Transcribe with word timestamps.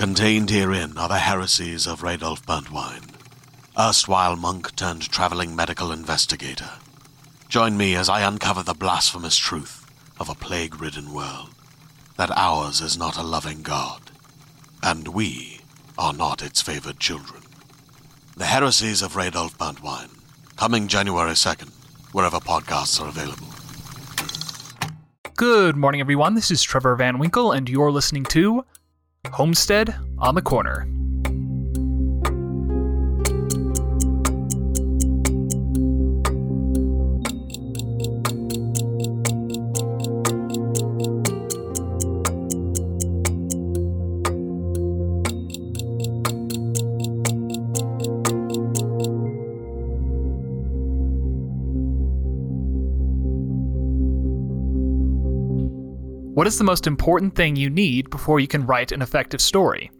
Contained 0.00 0.48
herein 0.48 0.96
are 0.96 1.10
the 1.10 1.18
heresies 1.18 1.86
of 1.86 2.00
Radolf 2.00 2.40
Burntwine, 2.46 3.04
erstwhile 3.78 4.34
monk 4.34 4.74
turned 4.74 5.02
traveling 5.02 5.54
medical 5.54 5.92
investigator. 5.92 6.70
Join 7.50 7.76
me 7.76 7.94
as 7.94 8.08
I 8.08 8.22
uncover 8.22 8.62
the 8.62 8.72
blasphemous 8.72 9.36
truth 9.36 9.84
of 10.18 10.30
a 10.30 10.34
plague 10.34 10.80
ridden 10.80 11.12
world 11.12 11.50
that 12.16 12.30
ours 12.34 12.80
is 12.80 12.96
not 12.96 13.18
a 13.18 13.22
loving 13.22 13.60
God, 13.60 14.00
and 14.82 15.08
we 15.08 15.60
are 15.98 16.14
not 16.14 16.42
its 16.42 16.62
favored 16.62 16.98
children. 16.98 17.42
The 18.38 18.46
Heresies 18.46 19.02
of 19.02 19.16
Radolf 19.16 19.58
Burntwine, 19.58 20.18
coming 20.56 20.88
January 20.88 21.32
2nd, 21.32 21.68
wherever 22.12 22.38
podcasts 22.38 22.98
are 23.02 23.08
available. 23.08 23.48
Good 25.36 25.76
morning, 25.76 26.00
everyone. 26.00 26.36
This 26.36 26.50
is 26.50 26.62
Trevor 26.62 26.96
Van 26.96 27.18
Winkle, 27.18 27.52
and 27.52 27.68
you're 27.68 27.92
listening 27.92 28.24
to 28.24 28.64
Homestead 29.28 29.94
on 30.18 30.34
the 30.34 30.42
Corner. 30.42 30.86
What 56.40 56.46
is 56.46 56.56
the 56.56 56.64
most 56.64 56.86
important 56.86 57.34
thing 57.34 57.54
you 57.54 57.68
need 57.68 58.08
before 58.08 58.40
you 58.40 58.48
can 58.48 58.64
write 58.64 58.92
an 58.92 59.02
effective 59.02 59.42
story? 59.42 59.90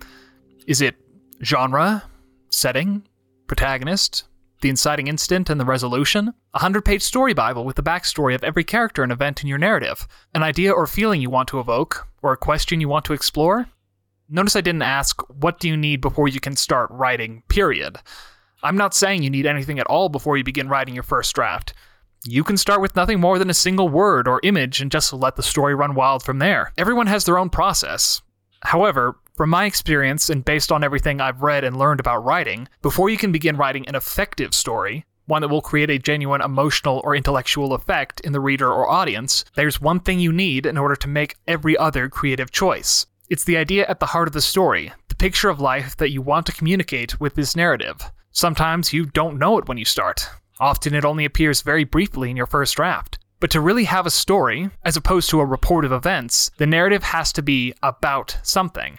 Is 0.66 0.80
it 0.80 0.96
genre, 1.44 2.02
setting, 2.48 3.06
protagonist, 3.46 4.24
the 4.62 4.70
inciting 4.70 5.06
instant 5.06 5.50
and 5.50 5.60
the 5.60 5.66
resolution? 5.66 6.28
A 6.28 6.60
100 6.60 6.82
page 6.82 7.02
story 7.02 7.34
Bible 7.34 7.66
with 7.66 7.76
the 7.76 7.82
backstory 7.82 8.34
of 8.34 8.42
every 8.42 8.64
character 8.64 9.02
and 9.02 9.12
event 9.12 9.42
in 9.42 9.48
your 9.48 9.58
narrative? 9.58 10.08
An 10.34 10.42
idea 10.42 10.72
or 10.72 10.86
feeling 10.86 11.20
you 11.20 11.28
want 11.28 11.46
to 11.48 11.60
evoke? 11.60 12.08
Or 12.22 12.32
a 12.32 12.38
question 12.38 12.80
you 12.80 12.88
want 12.88 13.04
to 13.04 13.12
explore? 13.12 13.68
Notice 14.30 14.56
I 14.56 14.62
didn't 14.62 14.80
ask, 14.80 15.20
what 15.28 15.60
do 15.60 15.68
you 15.68 15.76
need 15.76 16.00
before 16.00 16.26
you 16.26 16.40
can 16.40 16.56
start 16.56 16.90
writing, 16.90 17.42
period. 17.48 17.98
I'm 18.62 18.78
not 18.78 18.94
saying 18.94 19.22
you 19.22 19.28
need 19.28 19.44
anything 19.44 19.78
at 19.78 19.88
all 19.88 20.08
before 20.08 20.38
you 20.38 20.44
begin 20.44 20.70
writing 20.70 20.94
your 20.94 21.02
first 21.02 21.34
draft. 21.34 21.74
You 22.26 22.44
can 22.44 22.58
start 22.58 22.82
with 22.82 22.96
nothing 22.96 23.18
more 23.18 23.38
than 23.38 23.48
a 23.48 23.54
single 23.54 23.88
word 23.88 24.28
or 24.28 24.40
image 24.42 24.82
and 24.82 24.92
just 24.92 25.10
let 25.10 25.36
the 25.36 25.42
story 25.42 25.74
run 25.74 25.94
wild 25.94 26.22
from 26.22 26.38
there. 26.38 26.70
Everyone 26.76 27.06
has 27.06 27.24
their 27.24 27.38
own 27.38 27.48
process. 27.48 28.20
However, 28.60 29.16
from 29.38 29.48
my 29.48 29.64
experience 29.64 30.28
and 30.28 30.44
based 30.44 30.70
on 30.70 30.84
everything 30.84 31.18
I've 31.18 31.40
read 31.40 31.64
and 31.64 31.78
learned 31.78 31.98
about 31.98 32.22
writing, 32.22 32.68
before 32.82 33.08
you 33.08 33.16
can 33.16 33.32
begin 33.32 33.56
writing 33.56 33.88
an 33.88 33.94
effective 33.94 34.52
story, 34.52 35.06
one 35.24 35.40
that 35.40 35.48
will 35.48 35.62
create 35.62 35.88
a 35.88 35.98
genuine 35.98 36.42
emotional 36.42 37.00
or 37.04 37.16
intellectual 37.16 37.72
effect 37.72 38.20
in 38.20 38.32
the 38.32 38.40
reader 38.40 38.70
or 38.70 38.90
audience, 38.90 39.46
there's 39.54 39.80
one 39.80 40.00
thing 40.00 40.20
you 40.20 40.30
need 40.30 40.66
in 40.66 40.76
order 40.76 40.96
to 40.96 41.08
make 41.08 41.36
every 41.48 41.74
other 41.78 42.10
creative 42.10 42.50
choice. 42.50 43.06
It's 43.30 43.44
the 43.44 43.56
idea 43.56 43.86
at 43.86 43.98
the 43.98 44.06
heart 44.06 44.28
of 44.28 44.34
the 44.34 44.42
story, 44.42 44.92
the 45.08 45.14
picture 45.14 45.48
of 45.48 45.58
life 45.58 45.96
that 45.96 46.10
you 46.10 46.20
want 46.20 46.44
to 46.46 46.52
communicate 46.52 47.18
with 47.18 47.34
this 47.34 47.56
narrative. 47.56 48.12
Sometimes 48.30 48.92
you 48.92 49.06
don't 49.06 49.38
know 49.38 49.56
it 49.56 49.68
when 49.68 49.78
you 49.78 49.86
start. 49.86 50.28
Often 50.60 50.94
it 50.94 51.06
only 51.06 51.24
appears 51.24 51.62
very 51.62 51.84
briefly 51.84 52.30
in 52.30 52.36
your 52.36 52.46
first 52.46 52.76
draft. 52.76 53.18
But 53.40 53.50
to 53.52 53.60
really 53.62 53.84
have 53.84 54.04
a 54.04 54.10
story, 54.10 54.68
as 54.84 54.98
opposed 54.98 55.30
to 55.30 55.40
a 55.40 55.46
report 55.46 55.86
of 55.86 55.92
events, 55.92 56.50
the 56.58 56.66
narrative 56.66 57.02
has 57.02 57.32
to 57.32 57.42
be 57.42 57.72
about 57.82 58.38
something. 58.42 58.98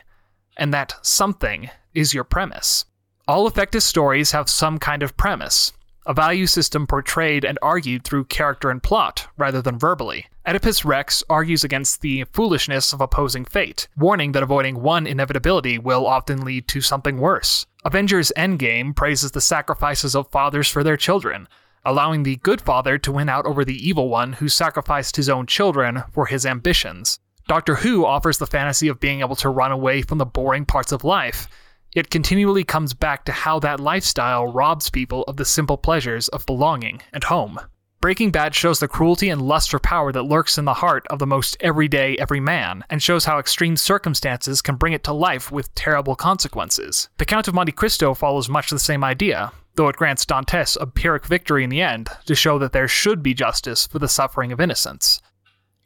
And 0.58 0.74
that 0.74 0.96
something 1.04 1.70
is 1.94 2.16
your 2.16 2.24
premise. 2.24 2.86
All 3.28 3.46
effective 3.46 3.84
stories 3.84 4.32
have 4.32 4.50
some 4.50 4.80
kind 4.80 5.04
of 5.04 5.16
premise, 5.16 5.72
a 6.08 6.14
value 6.14 6.48
system 6.48 6.88
portrayed 6.88 7.46
and 7.46 7.60
argued 7.62 8.04
through 8.04 8.26
character 8.26 8.72
and 8.72 8.82
plot, 8.82 9.28
rather 9.38 9.62
than 9.62 9.78
verbally. 9.78 10.26
Oedipus 10.48 10.84
Rex 10.84 11.24
argues 11.30 11.64
against 11.64 12.02
the 12.02 12.24
foolishness 12.34 12.94
of 12.94 13.02
opposing 13.02 13.46
fate, 13.46 13.88
warning 13.96 14.32
that 14.32 14.42
avoiding 14.42 14.82
one 14.82 15.06
inevitability 15.06 15.78
will 15.78 16.08
often 16.08 16.44
lead 16.44 16.68
to 16.70 16.82
something 16.82 17.20
worse. 17.20 17.68
Avengers 17.84 18.32
Endgame 18.38 18.96
praises 18.96 19.32
the 19.32 19.42
sacrifices 19.42 20.16
of 20.16 20.30
fathers 20.30 20.70
for 20.70 20.84
their 20.84 20.98
children, 20.98 21.48
allowing 21.84 22.22
the 22.22 22.36
good 22.38 22.62
father 22.62 23.00
to 23.00 23.12
win 23.12 23.28
out 23.28 23.48
over 23.48 23.66
the 23.66 23.88
evil 23.88 24.08
one 24.08 24.34
who 24.34 24.48
sacrificed 24.48 25.16
his 25.16 25.28
own 25.28 25.48
children 25.48 26.04
for 26.12 26.28
his 26.28 26.46
ambitions. 26.46 27.20
Doctor 27.48 27.74
Who 27.74 28.06
offers 28.06 28.38
the 28.38 28.46
fantasy 28.46 28.88
of 28.88 29.00
being 29.00 29.22
able 29.22 29.36
to 29.38 29.50
run 29.50 29.72
away 29.72 30.04
from 30.04 30.20
the 30.20 30.28
boring 30.28 30.64
parts 30.64 30.92
of 30.92 31.04
life, 31.04 31.48
yet 31.96 32.12
continually 32.12 32.64
comes 32.64 32.94
back 32.94 33.26
to 33.26 33.32
how 33.32 33.58
that 33.62 33.80
lifestyle 33.80 34.46
robs 34.46 34.92
people 34.92 35.24
of 35.24 35.38
the 35.38 35.46
simple 35.46 35.78
pleasures 35.78 36.28
of 36.28 36.46
belonging 36.46 37.02
and 37.14 37.24
home. 37.24 37.60
Breaking 38.02 38.32
Bad 38.32 38.56
shows 38.56 38.80
the 38.80 38.88
cruelty 38.88 39.30
and 39.30 39.40
lust 39.40 39.70
for 39.70 39.78
power 39.78 40.12
that 40.12 40.24
lurks 40.24 40.58
in 40.58 40.66
the 40.66 40.74
heart 40.74 41.06
of 41.12 41.20
the 41.20 41.28
most 41.28 41.56
everyday 41.60 42.18
every 42.18 42.40
man, 42.40 42.84
and 42.90 43.02
shows 43.02 43.26
how 43.26 43.38
extreme 43.38 43.78
circumstances 43.78 44.64
can 44.64 44.76
bring 44.76 44.94
it 44.94 45.04
to 45.04 45.14
life 45.14 45.52
with 45.52 45.74
terrible 45.76 46.16
consequences. 46.16 47.10
The 47.20 47.26
Count 47.26 47.48
of 47.48 47.54
Monte 47.54 47.74
Cristo 47.74 48.16
follows 48.16 48.50
much 48.50 48.72
the 48.72 48.80
same 48.80 49.04
idea, 49.04 49.52
though 49.76 49.88
it 49.88 49.98
grants 49.98 50.26
Dantes 50.26 50.80
a 50.82 50.88
Pyrrhic 50.88 51.28
victory 51.28 51.64
in 51.64 51.70
the 51.70 51.84
end 51.84 52.10
to 52.26 52.34
show 52.34 52.58
that 52.58 52.72
there 52.72 52.88
should 52.88 53.22
be 53.22 53.36
justice 53.36 53.86
for 53.86 54.00
the 54.00 54.08
suffering 54.08 54.52
of 54.52 54.60
innocence. 54.60 55.22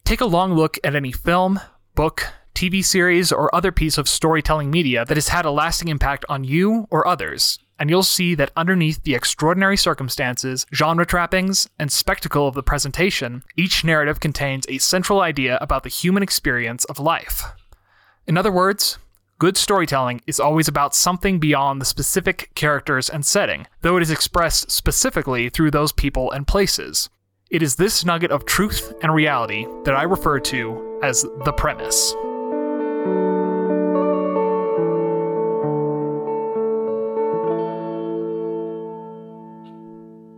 Take 0.05 0.21
a 0.21 0.25
long 0.25 0.53
look 0.53 0.77
at 0.85 0.95
any 0.95 1.11
film, 1.11 1.59
book, 1.95 2.25
TV 2.53 2.81
series, 2.81 3.33
or 3.33 3.53
other 3.53 3.73
piece 3.73 3.97
of 3.97 4.07
storytelling 4.07 4.71
media 4.71 5.03
that 5.03 5.17
has 5.17 5.27
had 5.27 5.43
a 5.43 5.51
lasting 5.51 5.89
impact 5.89 6.23
on 6.29 6.45
you 6.45 6.87
or 6.89 7.05
others, 7.05 7.59
and 7.80 7.90
you'll 7.90 8.03
see 8.03 8.36
that 8.36 8.52
underneath 8.56 9.03
the 9.03 9.16
extraordinary 9.16 9.78
circumstances, 9.78 10.66
genre 10.74 11.06
trappings, 11.06 11.69
and 11.78 11.91
spectacle 11.91 12.47
of 12.47 12.56
the 12.56 12.63
presentation, 12.63 13.44
each 13.58 13.84
narrative 13.84 14.19
contains 14.19 14.66
a 14.68 14.78
central 14.78 15.22
idea 15.22 15.58
about 15.62 15.84
the 15.84 15.90
human 15.90 16.24
experience 16.24 16.86
of 16.86 17.00
life. 17.00 17.44
In 18.28 18.38
other 18.38 18.52
words, 18.52 18.97
good 19.40 19.58
storytelling 19.58 20.22
is 20.25 20.40
always 20.40 20.68
about 20.68 20.96
something 20.96 21.40
beyond 21.40 21.81
the 21.81 21.86
specific 21.86 22.50
characters 22.56 23.09
and 23.09 23.25
setting, 23.25 23.68
though 23.81 23.97
it 23.97 24.03
is 24.03 24.12
expressed 24.12 24.72
specifically 24.72 25.50
through 25.50 25.72
those 25.72 25.92
people 25.92 26.31
and 26.31 26.47
places. 26.47 27.09
It 27.52 27.62
is 27.62 27.75
this 27.75 28.03
nugget 28.03 28.31
of 28.31 28.46
truth 28.46 28.94
and 29.03 29.13
reality 29.13 29.68
that 29.84 29.96
I 29.96 30.03
refer 30.03 30.40
to 30.40 31.00
as 31.03 31.24
the 31.44 31.53
premise. 31.53 32.16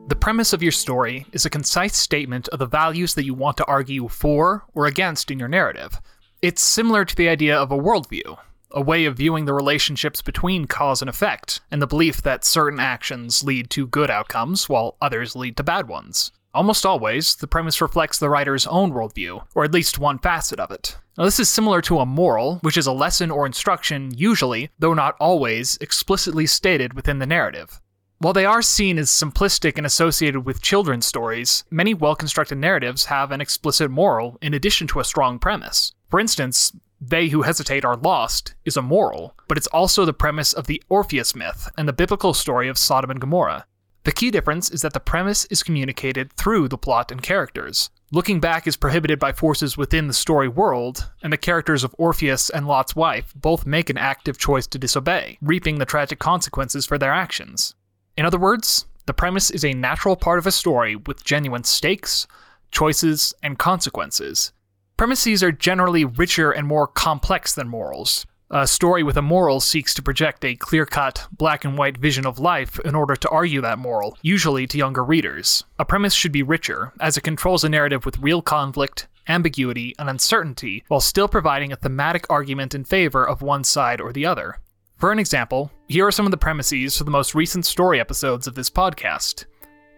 The 0.07 0.16
premise 0.16 0.53
of 0.53 0.63
your 0.63 0.72
story 0.72 1.25
is 1.34 1.45
a 1.45 1.50
concise 1.50 1.97
statement 1.97 2.47
of 2.47 2.59
the 2.59 2.66
values 2.66 3.13
that 3.16 3.25
you 3.25 3.34
want 3.34 3.57
to 3.57 3.66
argue 3.66 4.07
for 4.07 4.63
or 4.73 4.85
against 4.85 5.29
in 5.29 5.38
your 5.38 5.50
narrative. 5.50 6.00
It's 6.41 6.62
similar 6.62 7.03
to 7.03 7.13
the 7.13 7.28
idea 7.28 7.57
of 7.57 7.73
a 7.73 7.78
worldview, 7.78 8.38
a 8.72 8.79
way 8.79 9.03
of 9.03 9.18
viewing 9.18 9.44
the 9.44 9.54
relationships 9.54 10.21
between 10.21 10.63
cause 10.63 11.01
and 11.01 11.09
effect, 11.09 11.59
and 11.71 11.81
the 11.81 11.88
belief 11.88 12.21
that 12.21 12.45
certain 12.45 12.80
actions 12.80 13.44
lead 13.44 13.69
to 13.71 13.86
good 13.86 14.09
outcomes 14.09 14.69
while 14.69 14.95
others 15.01 15.36
lead 15.36 15.57
to 15.57 15.63
bad 15.63 15.89
ones. 15.89 16.31
Almost 16.54 16.86
always, 16.86 17.36
the 17.36 17.45
premise 17.45 17.81
reflects 17.81 18.18
the 18.18 18.30
writer's 18.30 18.65
own 18.65 18.94
worldview, 18.94 19.45
or 19.56 19.65
at 19.65 19.74
least 19.74 20.00
one 20.00 20.19
facet 20.19 20.57
of 20.62 20.71
it. 20.71 20.95
Now, 21.18 21.25
this 21.25 21.39
is 21.39 21.50
similar 21.50 21.81
to 21.81 22.00
a 22.00 22.06
moral, 22.06 22.59
which 22.59 22.77
is 22.77 22.88
a 22.88 22.94
lesson 22.94 23.30
or 23.30 23.45
instruction, 23.45 24.13
usually, 24.15 24.69
though 24.80 24.94
not 24.94 25.18
always, 25.19 25.77
explicitly 25.81 26.45
stated 26.45 26.94
within 26.94 27.19
the 27.19 27.25
narrative. 27.25 27.81
While 28.19 28.34
they 28.34 28.46
are 28.46 28.64
seen 28.64 28.98
as 28.98 29.12
simplistic 29.12 29.78
and 29.78 29.86
associated 29.86 30.42
with 30.42 30.64
children's 30.64 31.06
stories, 31.06 31.64
many 31.69 31.94
well 31.94 32.16
constructed 32.16 32.58
narratives 32.58 33.06
have 33.06 33.31
an 33.31 33.42
explicit 33.42 33.92
moral 33.92 34.40
in 34.42 34.56
addition 34.56 34.88
to 34.88 35.00
a 35.00 35.04
strong 35.04 35.38
premise. 35.38 35.94
For 36.10 36.19
instance, 36.19 36.72
They 37.00 37.28
Who 37.28 37.44
Hesitate 37.44 37.86
Are 37.86 37.96
Lost 37.96 38.56
is 38.66 38.75
a 38.75 38.81
moral, 38.81 39.36
but 39.48 39.56
it's 39.56 39.68
also 39.68 40.04
the 40.04 40.14
premise 40.14 40.52
of 40.52 40.66
the 40.66 40.81
Orpheus 40.90 41.36
myth 41.36 41.69
and 41.78 41.88
the 41.88 41.94
biblical 41.94 42.34
story 42.34 42.68
of 42.68 42.80
Sodom 42.80 43.12
and 43.12 43.22
Gomorrah. 43.22 43.68
The 44.04 44.12
key 44.12 44.31
difference 44.31 44.72
is 44.72 44.81
that 44.81 44.94
the 44.94 45.00
premise 45.00 45.46
is 45.52 45.62
communicated 45.62 46.34
through 46.34 46.69
the 46.69 46.78
plot 46.78 47.12
and 47.12 47.22
characters. 47.22 47.92
Looking 48.12 48.40
back 48.40 48.66
is 48.66 48.78
prohibited 48.78 49.19
by 49.19 49.31
forces 49.31 49.78
within 49.78 50.08
the 50.08 50.14
story 50.14 50.48
world, 50.48 51.12
and 51.22 51.31
the 51.31 51.38
characters 51.38 51.84
of 51.84 51.94
Orpheus 52.00 52.50
and 52.50 52.68
Lot's 52.68 52.96
wife 52.96 53.31
both 53.36 53.68
make 53.68 53.92
an 53.92 53.98
active 53.98 54.40
choice 54.40 54.66
to 54.68 54.80
disobey, 54.80 55.38
reaping 55.40 55.78
the 55.78 55.86
tragic 55.86 56.18
consequences 56.18 56.88
for 56.88 56.98
their 56.98 57.14
actions. 57.14 57.75
In 58.18 58.25
other 58.25 58.40
words, 58.40 58.86
the 59.06 59.14
premise 59.14 59.52
is 59.52 59.64
a 59.64 59.74
natural 59.74 60.16
part 60.16 60.40
of 60.40 60.48
a 60.48 60.52
story 60.52 60.96
with 60.96 61.24
genuine 61.24 61.64
stakes, 61.64 62.28
choices, 62.72 63.34
and 63.44 63.58
consequences. 63.58 64.52
Premises 64.98 65.44
are 65.44 65.52
generally 65.52 66.04
richer 66.04 66.52
and 66.52 66.68
more 66.68 66.88
complex 66.88 67.54
than 67.54 67.68
morals, 67.68 68.25
a 68.50 68.66
story 68.66 69.04
with 69.04 69.18
a 69.18 69.22
moral 69.22 69.60
seeks 69.60 69.94
to 69.94 70.02
project 70.02 70.46
a 70.46 70.56
clear 70.56 70.86
cut, 70.86 71.28
black 71.34 71.66
and 71.66 71.78
white 71.78 71.98
vision 71.98 72.25
of 72.25 72.40
life 72.40 72.80
in 72.80 72.96
order 72.96 73.14
to 73.14 73.30
argue 73.30 73.60
that 73.60 73.78
moral, 73.78 74.18
usually 74.22 74.66
to 74.66 74.78
younger 74.78 75.04
readers. 75.04 75.66
A 75.78 75.84
premise 75.84 76.14
should 76.14 76.31
be 76.31 76.44
richer, 76.44 76.94
as 76.98 77.18
it 77.18 77.24
controls 77.24 77.66
a 77.66 77.69
narrative 77.69 78.06
with 78.06 78.19
real 78.19 78.42
conflict, 78.42 79.10
ambiguity, 79.28 79.94
and 80.00 80.10
uncertainty, 80.10 80.86
while 80.88 81.02
still 81.02 81.28
providing 81.28 81.74
a 81.74 81.75
thematic 81.75 82.25
argument 82.30 82.74
in 82.74 82.86
favor 82.86 83.28
of 83.28 83.42
one 83.42 83.66
side 83.66 84.00
or 84.00 84.14
the 84.14 84.25
other. 84.25 84.60
For 84.97 85.11
an 85.11 85.19
example, 85.19 85.71
here 85.88 86.07
are 86.07 86.11
some 86.11 86.25
of 86.25 86.31
the 86.31 86.38
premises 86.38 86.97
for 86.97 87.03
the 87.03 87.11
most 87.11 87.35
recent 87.35 87.65
story 87.65 87.99
episodes 87.99 88.47
of 88.47 88.55
this 88.55 88.69
podcast. 88.69 89.45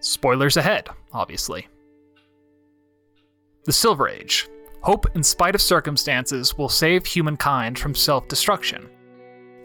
Spoilers 0.01 0.57
ahead, 0.57 0.89
obviously. 1.13 1.67
The 3.63 3.71
Silver 3.71 4.09
Age, 4.09 4.49
Hope, 4.81 5.05
in 5.15 5.23
spite 5.23 5.55
of 5.55 5.61
circumstances, 5.61 6.57
will 6.57 6.69
save 6.69 7.05
humankind 7.05 7.79
from 7.79 7.95
self 7.95 8.27
destruction. 8.27 8.89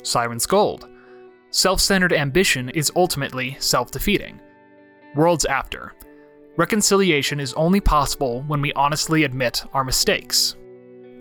Siren's 0.03 0.47
Gold. 0.47 0.89
Self 1.51 1.81
centered 1.81 2.13
ambition 2.13 2.69
is 2.71 2.93
ultimately 2.95 3.57
self 3.59 3.91
defeating. 3.91 4.41
Worlds 5.17 5.45
After. 5.45 5.95
Reconciliation 6.57 7.41
is 7.41 7.55
only 7.55 7.81
possible 7.81 8.43
when 8.43 8.61
we 8.61 8.73
honestly 8.75 9.25
admit 9.25 9.65
our 9.73 9.85
mistakes. 9.85 10.57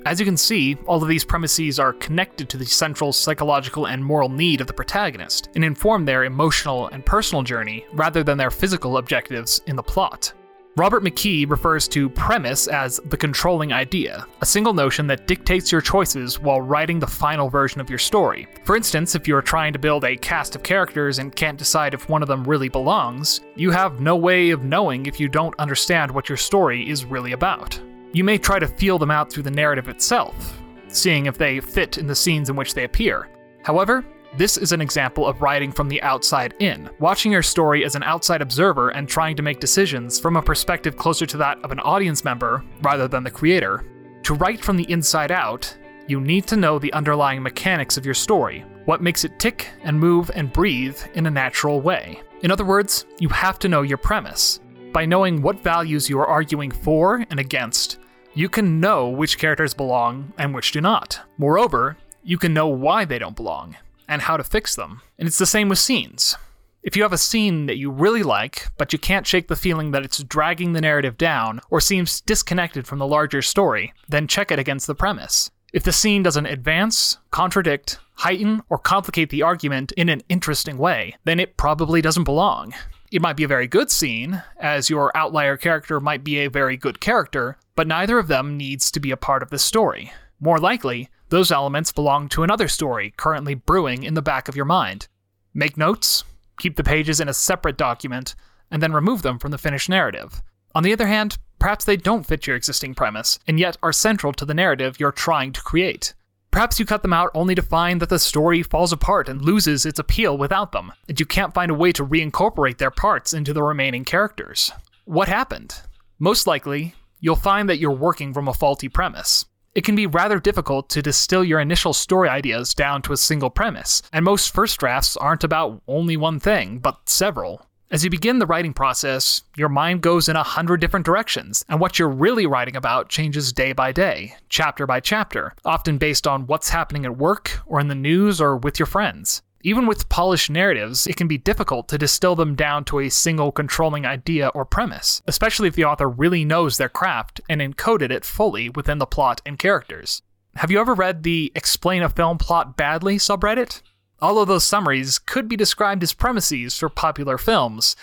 As 0.06 0.20
you 0.20 0.26
can 0.26 0.36
see, 0.36 0.76
all 0.86 1.02
of 1.02 1.08
these 1.08 1.24
premises 1.24 1.80
are 1.80 1.94
connected 1.94 2.50
to 2.50 2.58
the 2.58 2.66
central 2.66 3.14
psychological 3.14 3.88
and 3.88 4.04
moral 4.04 4.28
need 4.28 4.60
of 4.60 4.68
the 4.68 4.74
protagonist 4.74 5.48
and 5.56 5.64
inform 5.64 6.04
their 6.04 6.26
emotional 6.26 6.90
and 6.90 7.06
personal 7.06 7.42
journey 7.42 7.86
rather 7.94 8.22
than 8.22 8.38
their 8.38 8.52
physical 8.52 8.98
objectives 8.98 9.62
in 9.66 9.78
the 9.78 9.84
plot. 9.84 10.34
Robert 10.76 11.04
McKee 11.04 11.50
refers 11.50 11.88
to 11.90 12.10
premise 12.10 12.68
as 12.68 13.00
the 13.06 13.16
controlling 13.16 13.72
idea, 13.72 14.26
a 14.42 14.46
single 14.46 14.74
notion 14.74 15.08
that 15.08 15.28
dictates 15.28 15.72
your 15.72 15.82
choices 15.82 16.40
while 16.40 16.62
writing 16.62 17.00
the 17.00 17.08
final 17.08 17.48
version 17.48 17.80
of 17.80 17.90
your 17.90 18.00
story. 18.00 18.48
For 18.66 18.76
instance, 18.76 19.14
if 19.14 19.28
you're 19.28 19.44
trying 19.44 19.72
to 19.72 19.80
build 19.80 20.04
a 20.04 20.18
cast 20.18 20.56
of 20.56 20.64
characters 20.64 21.20
and 21.20 21.36
can't 21.36 21.60
decide 21.60 21.94
if 21.94 22.10
one 22.10 22.24
of 22.24 22.28
them 22.28 22.44
really 22.44 22.70
belongs, 22.70 23.40
you 23.56 23.70
have 23.70 24.02
no 24.02 24.16
way 24.16 24.50
of 24.50 24.64
knowing 24.64 25.06
if 25.06 25.20
you 25.20 25.30
don't 25.30 25.56
understand 25.60 26.12
what 26.12 26.28
your 26.28 26.38
story 26.38 26.90
is 26.90 27.06
really 27.06 27.34
about. 27.34 27.80
You 28.14 28.24
may 28.24 28.38
try 28.38 28.60
to 28.60 28.68
feel 28.68 29.00
them 29.00 29.10
out 29.10 29.32
through 29.32 29.42
the 29.42 29.52
narrative 29.52 29.90
itself, 29.90 30.62
seeing 30.88 31.26
if 31.26 31.36
they 31.36 31.60
fit 31.60 31.98
in 31.98 32.06
the 32.06 32.16
scenes 32.16 32.48
in 32.48 32.56
which 32.56 32.76
they 32.76 32.84
appear. 32.84 33.28
However, 33.64 34.06
this 34.38 34.56
is 34.56 34.72
an 34.72 34.82
example 34.82 35.26
of 35.26 35.42
writing 35.42 35.72
from 35.72 35.90
the 35.90 36.02
outside 36.04 36.54
in, 36.60 36.92
watching 37.00 37.32
your 37.32 37.42
story 37.42 37.84
as 37.84 37.96
an 37.96 38.04
outside 38.04 38.42
observer 38.42 38.90
and 38.90 39.10
trying 39.10 39.36
to 39.36 39.42
make 39.42 39.60
decisions 39.60 40.20
from 40.20 40.36
a 40.36 40.42
perspective 40.44 40.96
closer 40.96 41.26
to 41.26 41.38
that 41.38 41.58
of 41.64 41.72
an 41.72 41.80
audience 41.80 42.24
member 42.24 42.64
rather 42.82 43.08
than 43.08 43.24
the 43.24 43.32
creator. 43.32 43.84
To 44.24 44.36
write 44.36 44.64
from 44.64 44.78
the 44.78 44.90
inside 44.92 45.32
out, 45.32 45.76
you 46.08 46.22
need 46.22 46.46
to 46.48 46.58
know 46.58 46.78
the 46.78 46.94
underlying 46.94 47.42
mechanics 47.42 47.98
of 47.98 48.06
your 48.06 48.14
story, 48.14 48.64
what 48.86 49.02
makes 49.02 49.24
it 49.24 49.40
tick 49.40 49.70
and 49.84 50.00
move 50.00 50.30
and 50.36 50.54
breathe 50.54 51.00
in 51.16 51.26
a 51.26 51.32
natural 51.32 51.82
way. 51.82 52.22
In 52.44 52.52
other 52.52 52.66
words, 52.66 53.06
you 53.20 53.30
have 53.30 53.58
to 53.60 53.70
know 53.70 53.82
your 53.82 53.98
premise. 53.98 54.60
By 54.92 55.06
knowing 55.06 55.42
what 55.42 55.64
values 55.64 56.10
you 56.10 56.20
are 56.20 56.28
arguing 56.28 56.70
for 56.70 57.26
and 57.30 57.40
against, 57.40 58.00
you 58.36 58.50
can 58.50 58.80
know 58.80 59.08
which 59.08 59.38
characters 59.38 59.74
belong 59.74 60.34
and 60.38 60.56
which 60.56 60.72
do 60.72 60.82
not. 60.82 61.20
Moreover, 61.38 61.98
you 62.24 62.38
can 62.38 62.54
know 62.54 62.68
why 62.68 63.06
they 63.06 63.20
don't 63.20 63.36
belong 63.36 63.78
and 64.08 64.24
how 64.24 64.38
to 64.38 64.44
fix 64.44 64.76
them. 64.76 65.02
And 65.20 65.28
it's 65.28 65.38
the 65.38 65.46
same 65.46 65.70
with 65.70 65.80
scenes. 65.80 66.36
If 66.82 66.98
you 66.98 67.04
have 67.04 67.14
a 67.14 67.18
scene 67.18 67.68
that 67.68 67.78
you 67.78 67.92
really 67.92 68.24
like, 68.24 68.68
but 68.78 68.92
you 68.92 69.00
can't 69.00 69.28
shake 69.28 69.48
the 69.48 69.56
feeling 69.56 69.92
that 69.92 70.04
it's 70.04 70.24
dragging 70.24 70.74
the 70.74 70.82
narrative 70.82 71.18
down 71.18 71.62
or 71.70 71.80
seems 71.80 72.22
disconnected 72.22 72.88
from 72.88 73.00
the 73.00 73.08
larger 73.08 73.42
story, 73.42 73.94
then 74.10 74.28
check 74.28 74.52
it 74.52 74.60
against 74.60 74.88
the 74.88 74.96
premise. 74.96 75.50
If 75.72 75.84
the 75.84 75.94
scene 75.94 76.24
doesn't 76.24 76.46
advance, 76.46 77.20
contradict, 77.32 78.00
heighten, 78.16 78.62
or 78.70 78.78
complicate 78.78 79.30
the 79.30 79.44
argument 79.44 79.92
in 79.94 80.10
an 80.10 80.22
interesting 80.28 80.78
way, 80.78 81.16
then 81.24 81.40
it 81.40 81.56
probably 81.56 82.02
doesn't 82.02 82.26
belong. 82.26 82.74
It 83.12 83.22
might 83.22 83.38
be 83.38 83.44
a 83.44 83.48
very 83.48 83.68
good 83.68 83.90
scene, 83.90 84.44
as 84.60 84.90
your 84.90 85.16
outlier 85.16 85.56
character 85.56 86.00
might 86.00 86.24
be 86.24 86.40
a 86.40 86.50
very 86.50 86.76
good 86.78 87.00
character, 87.00 87.58
but 87.76 87.88
neither 87.88 88.20
of 88.20 88.28
them 88.28 88.58
needs 88.58 88.92
to 88.92 89.00
be 89.00 89.12
a 89.12 89.18
part 89.18 89.44
of 89.44 89.50
the 89.50 89.60
story. 89.60 90.12
More 90.40 90.60
likely, 90.60 91.10
those 91.30 91.52
elements 91.52 91.92
belong 91.92 92.30
to 92.30 92.44
another 92.44 92.68
story 92.68 93.14
currently 93.18 93.56
brewing 93.56 94.04
in 94.04 94.14
the 94.14 94.22
back 94.22 94.48
of 94.48 94.56
your 94.56 94.66
mind. 94.66 95.08
Make 95.54 95.78
notes, 95.78 96.24
keep 96.60 96.76
the 96.76 96.84
pages 96.84 97.20
in 97.20 97.30
a 97.30 97.34
separate 97.34 97.78
document, 97.78 98.36
and 98.70 98.82
then 98.82 98.94
remove 98.94 99.22
them 99.22 99.40
from 99.40 99.52
the 99.52 99.58
finished 99.58 99.90
narrative. 99.90 100.42
On 100.76 100.84
the 100.84 100.94
other 100.94 101.08
hand, 101.08 101.38
perhaps 101.60 101.86
they 101.86 101.98
don't 101.98 102.26
fit 102.26 102.48
your 102.48 102.56
existing 102.56 102.96
premise, 102.96 103.40
and 103.48 103.60
yet 103.60 103.78
are 103.82 103.94
central 103.94 104.34
to 104.34 104.46
the 104.46 104.54
narrative 104.54 105.00
you're 105.00 105.12
trying 105.12 105.52
to 105.54 105.62
create. 105.62 106.14
Perhaps 106.52 106.80
you 106.80 106.86
cut 106.86 107.02
them 107.02 107.14
out 107.14 107.32
only 107.34 107.56
to 107.56 107.64
find 107.64 108.00
that 108.00 108.10
the 108.10 108.20
story 108.20 108.62
falls 108.62 108.92
apart 108.92 109.28
and 109.28 109.42
loses 109.42 109.88
its 109.88 109.98
appeal 109.98 110.38
without 110.38 110.72
them, 110.72 110.92
and 111.08 111.20
you 111.20 111.26
can't 111.26 111.54
find 111.54 111.72
a 111.72 111.76
way 111.76 111.92
to 111.92 112.06
reincorporate 112.06 112.78
their 112.78 112.92
parts 112.92 113.34
into 113.34 113.54
the 113.54 113.64
remaining 113.64 114.06
characters. 114.06 114.72
What 115.06 115.28
happened? 115.28 115.82
Most 116.20 116.46
likely, 116.46 116.94
you'll 117.24 117.38
find 117.38 117.70
that 117.70 117.78
you're 117.78 117.90
working 117.90 118.34
from 118.34 118.50
a 118.50 118.54
faulty 118.54 118.90
premise. 118.90 119.46
It 119.74 119.86
can 119.86 119.96
be 119.96 120.08
rather 120.08 120.42
difficult 120.42 120.90
to 120.90 121.02
distill 121.02 121.46
your 121.46 121.62
initial 121.62 121.94
story 121.94 122.28
ideas 122.28 122.74
down 122.74 123.02
to 123.04 123.14
a 123.14 123.18
single 123.18 123.50
premise, 123.50 124.02
and 124.12 124.26
most 124.26 124.54
first 124.54 124.78
drafts 124.78 125.16
aren't 125.16 125.46
about 125.46 125.82
only 125.88 126.18
one 126.18 126.42
thing, 126.42 126.80
but 126.80 127.08
several. 127.08 127.66
As 127.90 128.04
you 128.04 128.10
begin 128.10 128.40
the 128.40 128.46
writing 128.46 128.74
process, 128.74 129.44
your 129.56 129.70
mind 129.70 130.02
goes 130.02 130.28
in 130.28 130.36
a 130.36 130.44
hundred 130.44 130.82
different 130.82 131.06
directions, 131.06 131.64
and 131.70 131.80
what 131.80 131.98
you're 131.98 132.10
really 132.10 132.46
writing 132.46 132.76
about 132.76 133.08
changes 133.08 133.54
day 133.54 133.72
by 133.72 133.94
day, 133.94 134.36
chapter 134.50 134.86
by 134.86 135.00
chapter, 135.00 135.54
often 135.64 135.98
based 135.98 136.28
on 136.28 136.46
what's 136.46 136.72
happening 136.72 137.06
at 137.06 137.18
work, 137.18 137.62
or 137.66 137.80
in 137.80 137.88
the 137.88 137.96
news, 137.96 138.42
or 138.42 138.58
with 138.58 138.80
your 138.80 138.86
friends. 138.86 139.43
Even 139.66 139.88
with 139.88 140.10
polished 140.10 140.50
narratives, 140.50 141.08
it 141.08 141.16
can 141.16 141.30
be 141.30 141.38
difficult 141.38 141.88
to 141.88 141.98
distill 141.98 142.36
them 142.36 142.54
down 142.54 142.84
to 142.84 143.00
a 143.00 143.10
single 143.10 143.50
controlling 143.50 144.06
idea 144.06 144.50
or 144.50 144.66
premise, 144.66 145.22
especially 145.26 145.70
if 145.70 145.76
the 145.76 145.86
author 145.86 146.10
really 146.10 146.44
knows 146.44 146.76
their 146.76 146.90
craft 146.90 147.40
and 147.48 147.62
encoded 147.62 148.12
it 148.12 148.26
fully 148.26 148.70
within 148.70 148.98
the 148.98 149.06
plot 149.06 149.42
and 149.46 149.58
characters. 149.58 150.22
Have 150.56 150.70
you 150.70 150.82
ever 150.82 150.94
read 150.94 151.24
the 151.24 151.50
Explain 151.56 152.04
a 152.04 152.10
Film 152.10 152.38
Plot 152.38 152.76
Badly 152.76 153.16
subreddit? 153.16 153.82
All 154.22 154.38
of 154.38 154.50
those 154.50 154.66
summaries 154.66 155.18
could 155.18 155.48
be 155.48 155.56
described 155.56 156.04
as 156.04 156.12
premises 156.12 156.78
for 156.78 156.90
popular 156.90 157.38
films, 157.38 157.96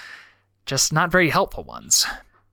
just 0.65 0.95
not 0.95 1.13
very 1.13 1.29
helpful 1.29 1.65
ones. 1.65 2.07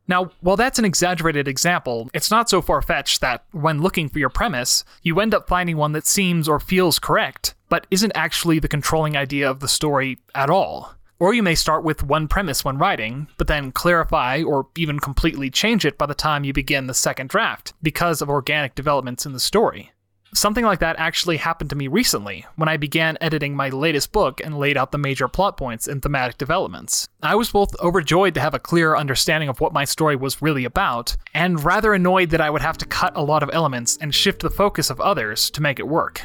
Now, 0.09 0.31
while 0.41 0.57
that's 0.57 0.79
an 0.79 0.85
exaggerated 0.85 1.47
example, 1.47 2.09
it's 2.13 2.31
not 2.31 2.49
so 2.49 2.61
far 2.61 2.81
fetched 2.81 3.21
that, 3.21 3.45
when 3.51 3.81
looking 3.81 4.09
for 4.09 4.19
your 4.19 4.29
premise, 4.29 4.83
you 5.01 5.19
end 5.21 5.33
up 5.33 5.47
finding 5.47 5.77
one 5.77 5.93
that 5.93 6.05
seems 6.05 6.47
or 6.47 6.59
feels 6.59 6.99
correct, 6.99 7.55
but 7.69 7.87
isn't 7.91 8.11
actually 8.15 8.59
the 8.59 8.67
controlling 8.67 9.17
idea 9.17 9.49
of 9.49 9.59
the 9.59 9.67
story 9.67 10.17
at 10.33 10.49
all. 10.49 10.93
Or 11.19 11.33
you 11.33 11.41
may 11.41 11.55
start 11.55 11.83
with 11.83 12.03
one 12.03 12.27
premise 12.27 12.63
when 12.63 12.77
writing, 12.77 13.27
but 13.37 13.47
then 13.47 13.71
clarify 13.71 14.43
or 14.43 14.67
even 14.77 14.99
completely 14.99 15.49
change 15.49 15.85
it 15.85 15.97
by 15.97 16.05
the 16.05 16.13
time 16.13 16.43
you 16.43 16.53
begin 16.53 16.85
the 16.85 16.93
second 16.93 17.29
draft, 17.29 17.73
because 17.81 18.21
of 18.21 18.29
organic 18.29 18.75
developments 18.75 19.25
in 19.25 19.33
the 19.33 19.39
story. 19.39 19.91
Something 20.33 20.65
like 20.65 20.79
that 20.79 20.99
actually 20.99 21.37
happened 21.37 21.69
to 21.71 21.75
me 21.75 21.87
recently 21.87 22.45
when 22.57 22.69
I 22.69 22.77
began 22.77 23.17
editing 23.21 23.55
my 23.55 23.69
latest 23.69 24.11
book 24.11 24.41
and 24.43 24.59
laid 24.59 24.77
out 24.77 24.91
the 24.91 24.97
major 24.97 25.27
plot 25.27 25.57
points 25.57 25.87
and 25.87 26.01
thematic 26.01 26.37
developments. 26.37 27.07
I 27.23 27.33
was 27.35 27.49
both 27.49 27.79
overjoyed 27.79 28.35
to 28.35 28.41
have 28.41 28.53
a 28.53 28.59
clearer 28.59 28.97
understanding 28.97 29.49
of 29.49 29.61
what 29.61 29.73
my 29.73 29.85
story 29.85 30.15
was 30.15 30.41
really 30.41 30.65
about, 30.65 31.15
and 31.33 31.63
rather 31.63 31.93
annoyed 31.93 32.29
that 32.31 32.41
I 32.41 32.49
would 32.49 32.61
have 32.61 32.77
to 32.79 32.85
cut 32.85 33.13
a 33.15 33.23
lot 33.23 33.41
of 33.41 33.49
elements 33.53 33.97
and 33.99 34.13
shift 34.13 34.41
the 34.41 34.51
focus 34.51 34.89
of 34.89 35.01
others 35.01 35.49
to 35.51 35.61
make 35.61 35.79
it 35.79 35.87
work. 35.87 36.21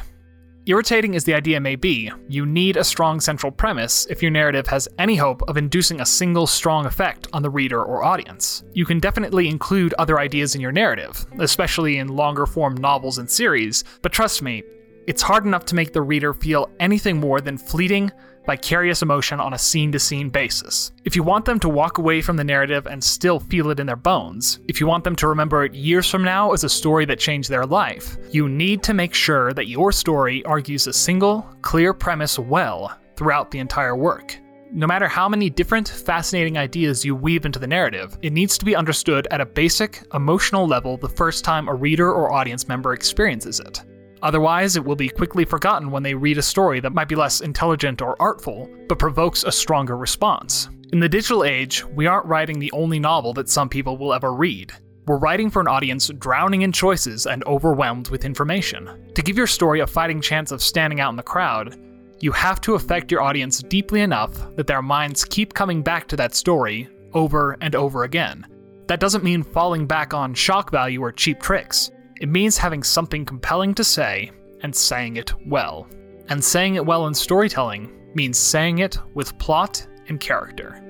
Irritating 0.65 1.13
as 1.13 1.25
the 1.25 1.33
idea 1.33 1.59
may 1.59 1.75
be, 1.75 2.09
you 2.29 2.45
need 2.45 2.77
a 2.77 2.85
strong 2.85 3.19
central 3.19 3.51
premise 3.51 4.07
if 4.09 4.21
your 4.21 4.31
narrative 4.31 4.65
has 4.67 4.87
any 4.97 5.17
hope 5.17 5.41
of 5.49 5.57
inducing 5.57 5.99
a 5.99 6.05
single 6.05 6.47
strong 6.47 6.85
effect 6.85 7.27
on 7.33 7.41
the 7.41 7.49
reader 7.49 7.83
or 7.83 8.05
audience. 8.05 8.63
You 8.71 8.85
can 8.85 9.01
definitely 9.01 9.49
include 9.49 9.93
other 9.95 10.21
ideas 10.21 10.55
in 10.55 10.61
your 10.61 10.71
narrative, 10.71 11.25
especially 11.39 11.97
in 11.97 12.07
longer 12.07 12.45
form 12.45 12.75
novels 12.75 13.17
and 13.17 13.29
series, 13.29 13.83
but 14.01 14.13
trust 14.13 14.41
me, 14.41 14.63
it's 15.05 15.21
hard 15.21 15.45
enough 15.45 15.65
to 15.65 15.75
make 15.75 15.91
the 15.91 16.01
reader 16.01 16.33
feel 16.33 16.69
anything 16.79 17.19
more 17.19 17.41
than 17.41 17.57
fleeting, 17.57 18.09
vicarious 18.45 19.01
emotion 19.01 19.39
on 19.39 19.53
a 19.53 19.57
scene 19.57 19.91
to 19.91 19.99
scene 19.99 20.29
basis. 20.29 20.91
If 21.05 21.15
you 21.15 21.23
want 21.23 21.45
them 21.45 21.59
to 21.61 21.69
walk 21.69 21.97
away 21.97 22.21
from 22.21 22.37
the 22.37 22.43
narrative 22.43 22.87
and 22.87 23.03
still 23.03 23.39
feel 23.39 23.69
it 23.69 23.79
in 23.79 23.87
their 23.87 23.95
bones, 23.95 24.59
if 24.67 24.79
you 24.79 24.87
want 24.87 25.03
them 25.03 25.15
to 25.17 25.27
remember 25.27 25.63
it 25.63 25.73
years 25.73 26.09
from 26.09 26.23
now 26.23 26.51
as 26.51 26.63
a 26.63 26.69
story 26.69 27.05
that 27.05 27.19
changed 27.19 27.49
their 27.49 27.65
life, 27.65 28.17
you 28.31 28.49
need 28.49 28.83
to 28.83 28.93
make 28.93 29.13
sure 29.13 29.53
that 29.53 29.67
your 29.67 29.91
story 29.91 30.43
argues 30.45 30.87
a 30.87 30.93
single, 30.93 31.47
clear 31.61 31.93
premise 31.93 32.37
well 32.37 32.97
throughout 33.15 33.51
the 33.51 33.59
entire 33.59 33.95
work. 33.95 34.37
No 34.75 34.87
matter 34.87 35.07
how 35.07 35.29
many 35.29 35.51
different, 35.51 35.87
fascinating 35.87 36.57
ideas 36.57 37.05
you 37.05 37.15
weave 37.15 37.45
into 37.45 37.59
the 37.59 37.67
narrative, 37.67 38.17
it 38.23 38.33
needs 38.33 38.57
to 38.57 38.65
be 38.65 38.75
understood 38.75 39.27
at 39.29 39.39
a 39.39 39.45
basic, 39.45 40.03
emotional 40.15 40.65
level 40.65 40.97
the 40.97 41.07
first 41.07 41.45
time 41.45 41.67
a 41.67 41.75
reader 41.75 42.11
or 42.11 42.33
audience 42.33 42.67
member 42.67 42.93
experiences 42.93 43.59
it. 43.59 43.83
Otherwise, 44.23 44.77
it 44.77 44.85
will 44.85 44.95
be 44.95 45.09
quickly 45.09 45.43
forgotten 45.43 45.91
when 45.91 46.01
they 46.01 46.15
read 46.15 46.37
a 46.37 46.41
story 46.41 46.79
that 46.79 46.93
might 46.93 47.09
be 47.09 47.15
less 47.15 47.41
intelligent 47.41 48.01
or 48.01 48.19
artful, 48.21 48.69
but 48.87 48.97
provokes 48.97 49.43
a 49.43 49.51
stronger 49.51 49.97
response. 49.97 50.69
In 50.93 50.99
the 51.01 51.09
digital 51.09 51.43
age, 51.43 51.83
we 51.87 52.07
aren't 52.07 52.25
writing 52.25 52.57
the 52.57 52.71
only 52.71 52.99
novel 52.99 53.33
that 53.33 53.49
some 53.49 53.67
people 53.67 53.97
will 53.97 54.13
ever 54.13 54.33
read. 54.33 54.71
We're 55.05 55.17
writing 55.17 55.49
for 55.49 55.59
an 55.59 55.67
audience 55.67 56.07
drowning 56.19 56.61
in 56.61 56.71
choices 56.71 57.25
and 57.25 57.43
overwhelmed 57.43 58.07
with 58.07 58.23
information. 58.23 59.11
To 59.13 59.21
give 59.21 59.37
your 59.37 59.47
story 59.47 59.81
a 59.81 59.87
fighting 59.87 60.21
chance 60.21 60.53
of 60.53 60.61
standing 60.61 61.01
out 61.01 61.09
in 61.09 61.17
the 61.17 61.23
crowd, 61.23 61.77
you 62.21 62.31
have 62.31 62.61
to 62.61 62.75
affect 62.75 63.11
your 63.11 63.21
audience 63.21 63.61
deeply 63.61 63.99
enough 63.99 64.55
that 64.55 64.67
their 64.67 64.81
minds 64.81 65.25
keep 65.25 65.53
coming 65.53 65.81
back 65.81 66.07
to 66.07 66.15
that 66.15 66.33
story 66.33 66.87
over 67.11 67.57
and 67.59 67.75
over 67.75 68.05
again. 68.05 68.45
That 68.87 69.01
doesn't 69.01 69.25
mean 69.25 69.43
falling 69.43 69.85
back 69.85 70.13
on 70.13 70.33
shock 70.33 70.71
value 70.71 71.01
or 71.01 71.11
cheap 71.11 71.41
tricks. 71.41 71.91
It 72.23 72.29
means 72.29 72.57
having 72.57 72.83
something 72.83 73.25
compelling 73.25 73.73
to 73.73 73.83
say 73.83 74.31
and 74.61 74.73
saying 74.73 75.17
it 75.17 75.33
well. 75.45 75.89
And 76.29 76.41
saying 76.41 76.75
it 76.75 76.85
well 76.85 77.07
in 77.07 77.13
storytelling 77.13 77.91
means 78.15 78.37
saying 78.37 78.77
it 78.77 78.97
with 79.13 79.37
plot 79.39 79.85
and 80.07 80.21
character. 80.21 80.81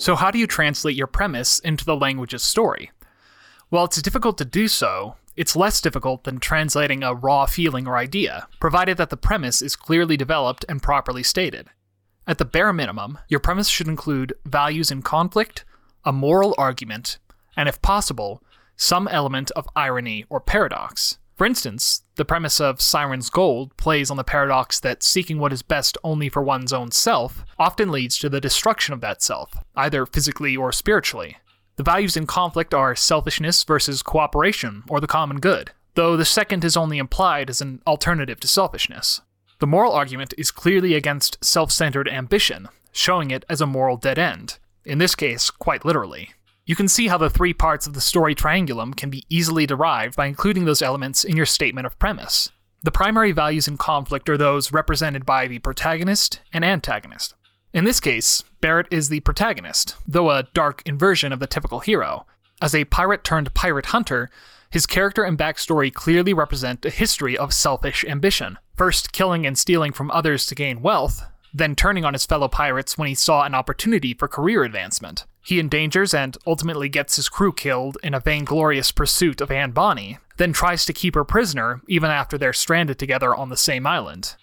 So, 0.00 0.16
how 0.16 0.30
do 0.30 0.38
you 0.38 0.46
translate 0.46 0.96
your 0.96 1.06
premise 1.06 1.58
into 1.58 1.84
the 1.84 1.94
language's 1.94 2.42
story? 2.42 2.90
While 3.68 3.84
it's 3.84 4.00
difficult 4.00 4.38
to 4.38 4.46
do 4.46 4.66
so, 4.66 5.16
it's 5.36 5.54
less 5.54 5.78
difficult 5.82 6.24
than 6.24 6.40
translating 6.40 7.02
a 7.02 7.12
raw 7.12 7.44
feeling 7.44 7.86
or 7.86 7.98
idea, 7.98 8.48
provided 8.60 8.96
that 8.96 9.10
the 9.10 9.18
premise 9.18 9.60
is 9.60 9.76
clearly 9.76 10.16
developed 10.16 10.64
and 10.70 10.82
properly 10.82 11.22
stated. 11.22 11.68
At 12.26 12.38
the 12.38 12.46
bare 12.46 12.72
minimum, 12.72 13.18
your 13.28 13.40
premise 13.40 13.68
should 13.68 13.88
include 13.88 14.32
values 14.46 14.90
in 14.90 15.02
conflict, 15.02 15.66
a 16.02 16.12
moral 16.12 16.54
argument, 16.56 17.18
and 17.54 17.68
if 17.68 17.82
possible, 17.82 18.42
some 18.76 19.06
element 19.06 19.50
of 19.50 19.68
irony 19.76 20.24
or 20.30 20.40
paradox. 20.40 21.18
For 21.40 21.46
instance, 21.46 22.02
the 22.16 22.26
premise 22.26 22.60
of 22.60 22.82
Siren's 22.82 23.30
Gold 23.30 23.74
plays 23.78 24.10
on 24.10 24.18
the 24.18 24.24
paradox 24.24 24.78
that 24.80 25.02
seeking 25.02 25.38
what 25.38 25.54
is 25.54 25.62
best 25.62 25.96
only 26.04 26.28
for 26.28 26.42
one's 26.42 26.70
own 26.70 26.90
self 26.90 27.46
often 27.58 27.90
leads 27.90 28.18
to 28.18 28.28
the 28.28 28.42
destruction 28.42 28.92
of 28.92 29.00
that 29.00 29.22
self, 29.22 29.50
either 29.74 30.04
physically 30.04 30.54
or 30.54 30.70
spiritually. 30.70 31.38
The 31.76 31.82
values 31.82 32.14
in 32.14 32.26
conflict 32.26 32.74
are 32.74 32.94
selfishness 32.94 33.64
versus 33.64 34.02
cooperation 34.02 34.82
or 34.86 35.00
the 35.00 35.06
common 35.06 35.40
good, 35.40 35.70
though 35.94 36.14
the 36.14 36.26
second 36.26 36.62
is 36.62 36.76
only 36.76 36.98
implied 36.98 37.48
as 37.48 37.62
an 37.62 37.80
alternative 37.86 38.38
to 38.40 38.46
selfishness. 38.46 39.22
The 39.60 39.66
moral 39.66 39.94
argument 39.94 40.34
is 40.36 40.50
clearly 40.50 40.92
against 40.92 41.42
self 41.42 41.72
centered 41.72 42.06
ambition, 42.06 42.68
showing 42.92 43.30
it 43.30 43.46
as 43.48 43.62
a 43.62 43.66
moral 43.66 43.96
dead 43.96 44.18
end, 44.18 44.58
in 44.84 44.98
this 44.98 45.14
case, 45.14 45.48
quite 45.48 45.86
literally. 45.86 46.34
You 46.70 46.76
can 46.76 46.86
see 46.86 47.08
how 47.08 47.18
the 47.18 47.28
three 47.28 47.52
parts 47.52 47.88
of 47.88 47.94
the 47.94 48.00
story 48.00 48.32
triangulum 48.32 48.96
can 48.96 49.10
be 49.10 49.24
easily 49.28 49.66
derived 49.66 50.14
by 50.14 50.26
including 50.26 50.66
those 50.66 50.82
elements 50.82 51.24
in 51.24 51.36
your 51.36 51.44
statement 51.44 51.84
of 51.84 51.98
premise. 51.98 52.52
The 52.84 52.92
primary 52.92 53.32
values 53.32 53.66
in 53.66 53.76
conflict 53.76 54.28
are 54.28 54.36
those 54.36 54.72
represented 54.72 55.26
by 55.26 55.48
the 55.48 55.58
protagonist 55.58 56.38
and 56.52 56.64
antagonist. 56.64 57.34
In 57.72 57.82
this 57.82 57.98
case, 57.98 58.44
Barrett 58.60 58.86
is 58.88 59.08
the 59.08 59.18
protagonist, 59.18 59.96
though 60.06 60.30
a 60.30 60.46
dark 60.54 60.80
inversion 60.86 61.32
of 61.32 61.40
the 61.40 61.48
typical 61.48 61.80
hero. 61.80 62.24
As 62.62 62.72
a 62.72 62.84
pirate 62.84 63.24
turned 63.24 63.52
pirate 63.52 63.86
hunter, 63.86 64.30
his 64.70 64.86
character 64.86 65.24
and 65.24 65.36
backstory 65.36 65.92
clearly 65.92 66.32
represent 66.32 66.84
a 66.84 66.90
history 66.90 67.36
of 67.36 67.52
selfish 67.52 68.04
ambition, 68.04 68.58
first 68.76 69.10
killing 69.10 69.44
and 69.44 69.58
stealing 69.58 69.90
from 69.90 70.08
others 70.12 70.46
to 70.46 70.54
gain 70.54 70.82
wealth, 70.82 71.26
then 71.52 71.74
turning 71.74 72.04
on 72.04 72.12
his 72.12 72.26
fellow 72.26 72.46
pirates 72.46 72.96
when 72.96 73.08
he 73.08 73.14
saw 73.16 73.42
an 73.42 73.56
opportunity 73.56 74.14
for 74.14 74.28
career 74.28 74.62
advancement. 74.62 75.26
He 75.50 75.58
endangers 75.58 76.14
and 76.14 76.38
ultimately 76.46 76.88
gets 76.88 77.16
his 77.16 77.28
crew 77.28 77.52
killed 77.52 77.98
in 78.04 78.14
a 78.14 78.20
vainglorious 78.20 78.92
pursuit 78.92 79.40
of 79.40 79.50
Anne 79.50 79.72
Bonny, 79.72 80.18
then 80.36 80.52
tries 80.52 80.84
to 80.84 80.92
keep 80.92 81.16
her 81.16 81.24
prisoner 81.24 81.80
even 81.88 82.08
after 82.08 82.38
they're 82.38 82.52
stranded 82.52 83.00
together 83.00 83.34
on 83.34 83.48
the 83.48 83.56
same 83.56 83.84
island. 83.84 84.36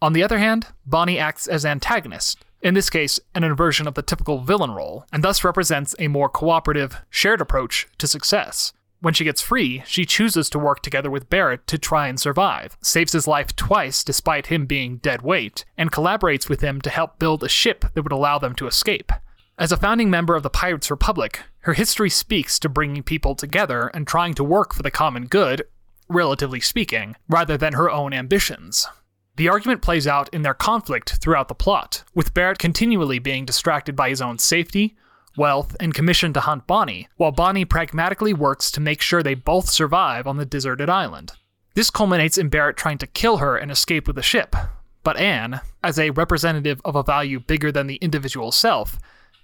On 0.00 0.14
the 0.14 0.22
other 0.22 0.38
hand, 0.38 0.68
Bonny 0.86 1.18
acts 1.18 1.48
as 1.48 1.66
antagonist, 1.66 2.46
in 2.62 2.72
this 2.72 2.88
case, 2.88 3.20
an 3.34 3.44
inversion 3.44 3.86
of 3.86 3.92
the 3.92 4.00
typical 4.00 4.38
villain 4.40 4.70
role, 4.70 5.04
and 5.12 5.22
thus 5.22 5.44
represents 5.44 5.94
a 5.98 6.08
more 6.08 6.30
cooperative, 6.30 6.96
shared 7.10 7.42
approach 7.42 7.86
to 7.98 8.06
success. 8.06 8.72
When 9.00 9.12
she 9.12 9.24
gets 9.24 9.42
free, 9.42 9.82
she 9.84 10.06
chooses 10.06 10.48
to 10.48 10.58
work 10.58 10.80
together 10.80 11.10
with 11.10 11.28
Barrett 11.28 11.66
to 11.66 11.76
try 11.76 12.08
and 12.08 12.18
survive, 12.18 12.78
saves 12.80 13.12
his 13.12 13.28
life 13.28 13.54
twice 13.54 14.02
despite 14.02 14.46
him 14.46 14.64
being 14.64 14.96
dead 14.96 15.20
weight, 15.20 15.66
and 15.76 15.92
collaborates 15.92 16.48
with 16.48 16.62
him 16.62 16.80
to 16.80 16.88
help 16.88 17.18
build 17.18 17.44
a 17.44 17.50
ship 17.50 17.84
that 17.92 18.02
would 18.02 18.12
allow 18.12 18.38
them 18.38 18.54
to 18.54 18.66
escape. 18.66 19.12
As 19.58 19.72
a 19.72 19.76
founding 19.76 20.08
member 20.08 20.36
of 20.36 20.44
the 20.44 20.50
Pirates 20.50 20.88
Republic, 20.88 21.40
her 21.62 21.72
history 21.72 22.10
speaks 22.10 22.60
to 22.60 22.68
bringing 22.68 23.02
people 23.02 23.34
together 23.34 23.88
and 23.88 24.06
trying 24.06 24.34
to 24.34 24.44
work 24.44 24.72
for 24.72 24.84
the 24.84 24.90
common 24.92 25.26
good, 25.26 25.64
relatively 26.08 26.60
speaking, 26.60 27.16
rather 27.28 27.56
than 27.56 27.72
her 27.72 27.90
own 27.90 28.12
ambitions. 28.12 28.86
The 29.34 29.48
argument 29.48 29.82
plays 29.82 30.06
out 30.06 30.32
in 30.32 30.42
their 30.42 30.54
conflict 30.54 31.18
throughout 31.20 31.48
the 31.48 31.56
plot, 31.56 32.04
with 32.14 32.34
Barrett 32.34 32.60
continually 32.60 33.18
being 33.18 33.44
distracted 33.44 33.96
by 33.96 34.10
his 34.10 34.22
own 34.22 34.38
safety, 34.38 34.96
wealth, 35.36 35.74
and 35.80 35.92
commission 35.92 36.32
to 36.34 36.40
hunt 36.40 36.68
Bonny, 36.68 37.08
while 37.16 37.32
Bonny 37.32 37.64
pragmatically 37.64 38.32
works 38.32 38.70
to 38.70 38.80
make 38.80 39.00
sure 39.00 39.24
they 39.24 39.34
both 39.34 39.68
survive 39.68 40.28
on 40.28 40.36
the 40.36 40.46
deserted 40.46 40.88
island. 40.88 41.32
This 41.74 41.90
culminates 41.90 42.38
in 42.38 42.48
Barrett 42.48 42.76
trying 42.76 42.98
to 42.98 43.08
kill 43.08 43.38
her 43.38 43.56
and 43.56 43.72
escape 43.72 44.06
with 44.06 44.14
the 44.14 44.22
ship, 44.22 44.54
but 45.02 45.16
Anne, 45.16 45.62
as 45.82 45.98
a 45.98 46.10
representative 46.10 46.80
of 46.84 46.94
a 46.94 47.02
value 47.02 47.40
bigger 47.40 47.72
than 47.72 47.88
the 47.88 47.96
individual 47.96 48.52
self, 48.52 49.00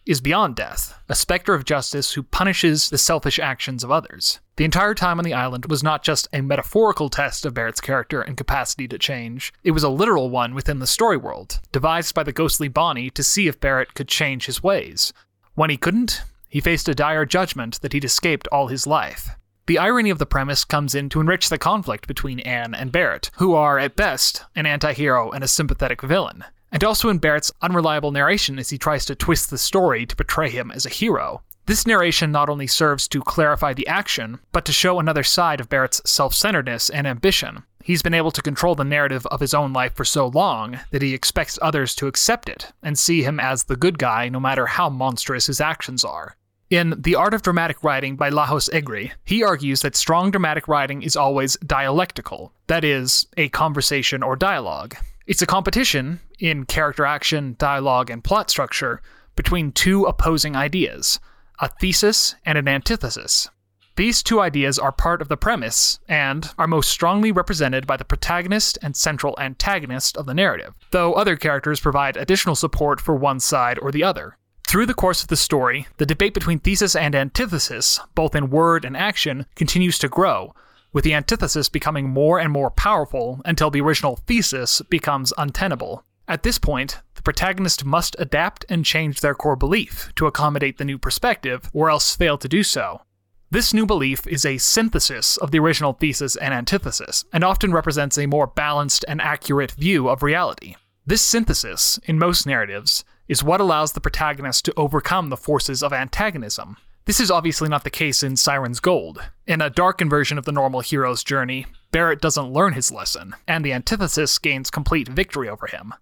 is 0.07 0.21
beyond 0.21 0.55
death, 0.55 0.99
a 1.09 1.15
specter 1.15 1.55
of 1.55 1.65
justice 1.65 2.13
who 2.13 2.23
punishes 2.23 2.91
the 2.91 2.99
selfish 2.99 3.39
actions 3.39 3.83
of 3.83 3.91
others. 3.91 4.41
The 4.57 4.65
entire 4.65 4.95
time 4.95 5.19
on 5.19 5.25
the 5.25 5.35
island 5.35 5.67
was 5.67 5.83
not 5.83 6.03
just 6.03 6.29
a 6.33 6.43
metaphorical 6.43 7.09
test 7.09 7.45
of 7.45 7.55
Barrett's 7.55 7.81
character 7.81 8.21
and 8.21 8.37
capacity 8.37 8.87
to 8.89 8.99
change, 8.99 9.53
it 9.65 9.71
was 9.71 9.83
a 9.83 9.89
literal 9.89 10.31
one 10.31 10.55
within 10.55 10.79
the 10.79 10.87
story 10.87 11.17
world, 11.17 11.61
devised 11.73 12.15
by 12.15 12.23
the 12.23 12.33
ghostly 12.33 12.69
Bonny 12.69 13.11
to 13.11 13.23
see 13.23 13.49
if 13.49 13.61
Barrett 13.61 13.95
could 13.95 14.09
change 14.09 14.47
his 14.47 14.63
ways. 14.63 15.13
When 15.55 15.71
he 15.71 15.77
couldn't, 15.77 16.23
he 16.49 16.61
faced 16.61 16.89
a 16.89 16.95
dire 16.95 17.25
judgment 17.25 17.81
that 17.81 17.93
he'd 17.93 18.05
escaped 18.05 18.47
all 18.53 18.69
his 18.69 18.87
life. 18.87 19.31
The 19.67 19.79
irony 19.79 20.11
of 20.11 20.19
the 20.19 20.27
premise 20.27 20.65
comes 20.65 20.95
in 20.95 21.09
to 21.09 21.21
enrich 21.21 21.49
the 21.49 21.57
conflict 21.57 22.07
between 22.07 22.41
Anne 22.41 22.75
and 22.75 22.93
Barrett, 22.93 23.31
who 23.37 23.55
are, 23.55 23.79
at 23.79 23.97
best, 23.97 24.45
an 24.55 24.67
anti 24.67 24.93
hero 24.93 25.31
and 25.31 25.43
a 25.43 25.49
sympathetic 25.49 26.03
villain 26.03 26.45
and 26.75 26.83
also 26.83 27.09
in 27.09 27.19
Barrett's 27.19 27.53
unreliable 27.63 28.11
narration 28.11 28.59
as 28.59 28.69
he 28.69 28.77
tries 28.77 29.07
to 29.07 29.15
twist 29.15 29.49
the 29.49 29.57
story 29.57 30.05
to 30.05 30.17
portray 30.17 30.51
him 30.51 30.73
as 30.73 30.85
a 30.85 30.91
hero. 30.91 31.41
This 31.67 31.87
narration 31.87 32.33
not 32.33 32.51
only 32.51 32.67
serves 32.67 33.07
to 33.09 33.23
clarify 33.23 33.73
the 33.73 33.87
action, 33.87 34.41
but 34.51 34.65
to 34.67 34.73
show 34.73 34.99
another 34.99 35.23
side 35.23 35.61
of 35.61 35.69
Barrett's 35.69 36.03
self 36.05 36.35
centeredness 36.35 36.91
and 36.91 37.07
ambition. 37.07 37.63
He's 37.83 38.03
been 38.03 38.13
able 38.13 38.33
to 38.33 38.43
control 38.43 38.75
the 38.75 38.83
narrative 38.83 39.25
of 39.27 39.41
his 39.41 39.55
own 39.55 39.73
life 39.73 39.95
for 39.95 40.05
so 40.05 40.27
long 40.27 40.81
that 40.91 41.01
he 41.01 41.15
expects 41.15 41.59
others 41.63 41.95
to 41.95 42.09
accept 42.09 42.49
it 42.49 42.73
and 42.83 42.99
see 42.99 43.23
him 43.23 43.39
as 43.39 43.65
the 43.65 43.77
good 43.77 43.99
guy 43.99 44.29
no 44.29 44.41
matter 44.41 44.67
how 44.67 44.91
monstrous 44.91 45.47
his 45.47 45.61
actions 45.61 46.05
are. 46.05 46.37
In 46.71 46.95
The 46.99 47.15
Art 47.15 47.35
of 47.35 47.43
Dramatic 47.43 47.85
Writing 47.85 48.17
by 48.17 48.31
Lajos 48.31 48.69
Egri, 48.71 49.13
he 49.25 49.45
argues 49.45 49.83
that 49.83 49.95
strong 49.95 50.33
dramatic 50.33 50.67
writing 50.67 51.03
is 51.03 51.15
always 51.15 51.57
dialectical, 51.59 52.53
that 52.67 52.85
is, 52.85 53.27
a 53.37 53.49
conversation 53.51 54.23
or 54.25 54.35
dialogue. 54.35 54.97
It's 55.27 55.41
a 55.41 55.47
competition 55.47 56.21
in 56.39 56.67
character 56.67 57.07
action, 57.07 57.57
dialogue, 57.59 58.11
and 58.11 58.23
plot 58.23 58.51
structure 58.51 59.01
between 59.37 59.73
two 59.73 60.05
opposing 60.05 60.55
ideas 60.55 61.19
a 61.61 61.69
thesis 61.69 62.35
and 62.45 62.59
an 62.59 62.69
antithesis. 62.69 63.49
These 63.97 64.25
two 64.25 64.41
ideas 64.41 64.79
are 64.79 64.91
part 64.91 65.23
of 65.23 65.29
the 65.29 65.37
premise 65.37 66.01
and 66.09 66.51
are 66.59 66.67
most 66.67 66.91
strongly 66.91 67.31
represented 67.31 67.87
by 67.87 67.97
the 67.97 68.05
protagonist 68.05 68.77
and 68.83 68.97
central 68.97 69.39
antagonist 69.39 70.17
of 70.17 70.27
the 70.27 70.35
narrative, 70.35 70.75
though 70.91 71.15
other 71.15 71.37
characters 71.37 71.79
provide 71.79 72.17
additional 72.17 72.57
support 72.57 73.01
for 73.01 73.15
one 73.15 73.39
side 73.39 73.79
or 73.79 73.93
the 73.93 74.03
other. 74.03 74.37
Through 74.67 74.87
the 74.87 74.95
course 74.95 75.23
of 75.23 75.29
the 75.29 75.37
story, 75.37 75.87
the 75.99 76.07
debate 76.07 76.35
between 76.35 76.59
thesis 76.59 76.97
and 76.97 77.15
antithesis, 77.15 78.01
both 78.17 78.35
in 78.35 78.51
word 78.51 78.85
and 78.85 78.97
action, 78.97 79.47
continues 79.55 79.99
to 80.01 80.09
grow, 80.09 80.55
with 80.95 81.05
the 81.05 81.13
antithesis 81.13 81.69
becoming 81.69 82.09
more 82.09 82.39
and 82.39 82.51
more 82.51 82.71
powerful 82.71 83.43
until 83.45 83.71
the 83.71 83.83
original 83.83 84.17
thesis 84.27 84.81
becomes 84.89 85.35
untenable. 85.37 86.03
At 86.27 86.43
this 86.43 86.59
point, 86.59 87.03
the 87.17 87.23
protagonist 87.23 87.85
must 87.85 88.17
adapt 88.19 88.65
and 88.71 88.85
change 88.85 89.21
their 89.21 89.35
core 89.35 89.57
belief 89.57 90.11
to 90.15 90.27
accommodate 90.27 90.79
the 90.79 90.85
new 90.87 90.97
perspective, 90.97 91.69
or 91.75 91.91
else 91.91 92.17
fail 92.17 92.39
to 92.39 92.49
do 92.49 92.63
so. 92.63 93.03
This 93.51 93.75
new 93.75 93.85
belief 93.85 94.27
is 94.27 94.47
a 94.47 94.57
synthesis 94.57 95.37
of 95.37 95.51
the 95.51 95.59
original 95.59 95.93
thesis 95.93 96.35
and 96.37 96.55
antithesis, 96.55 97.25
and 97.33 97.45
often 97.45 97.73
represents 97.73 98.17
a 98.17 98.27
more 98.27 98.47
balanced 98.47 99.05
and 99.07 99.21
accurate 99.21 99.73
view 99.73 100.09
of 100.09 100.23
reality. 100.23 100.77
This 101.05 101.21
synthesis, 101.21 101.99
in 102.05 102.19
most 102.19 102.47
narratives, 102.47 103.05
is 103.29 103.45
what 103.45 103.61
allows 103.61 103.93
the 103.93 104.01
protagonist 104.01 104.65
to 104.65 104.75
overcome 104.77 105.29
the 105.29 105.37
forces 105.37 105.83
of 105.83 105.93
antagonism. 105.93 106.77
This 107.07 107.21
is 107.21 107.31
obviously 107.31 107.69
not 107.69 107.85
the 107.85 107.91
case 107.91 108.23
in 108.23 108.35
Siren's 108.35 108.81
Gold. 108.81 109.23
In 109.47 109.61
a 109.61 109.69
darkened 109.69 110.09
version 110.09 110.39
of 110.39 110.47
the 110.47 110.53
normal 110.53 110.81
hero's 110.81 111.23
journey, 111.23 111.67
Barrett 111.91 112.23
doesn't 112.23 112.53
learn 112.53 112.73
his 112.73 112.91
lesson, 112.91 113.35
and 113.47 113.63
the 113.63 113.75
antithesis 113.75 114.39
gains 114.39 114.71
complete 114.71 115.09
victory 115.09 115.47
over 115.47 115.67
him. 115.67 115.93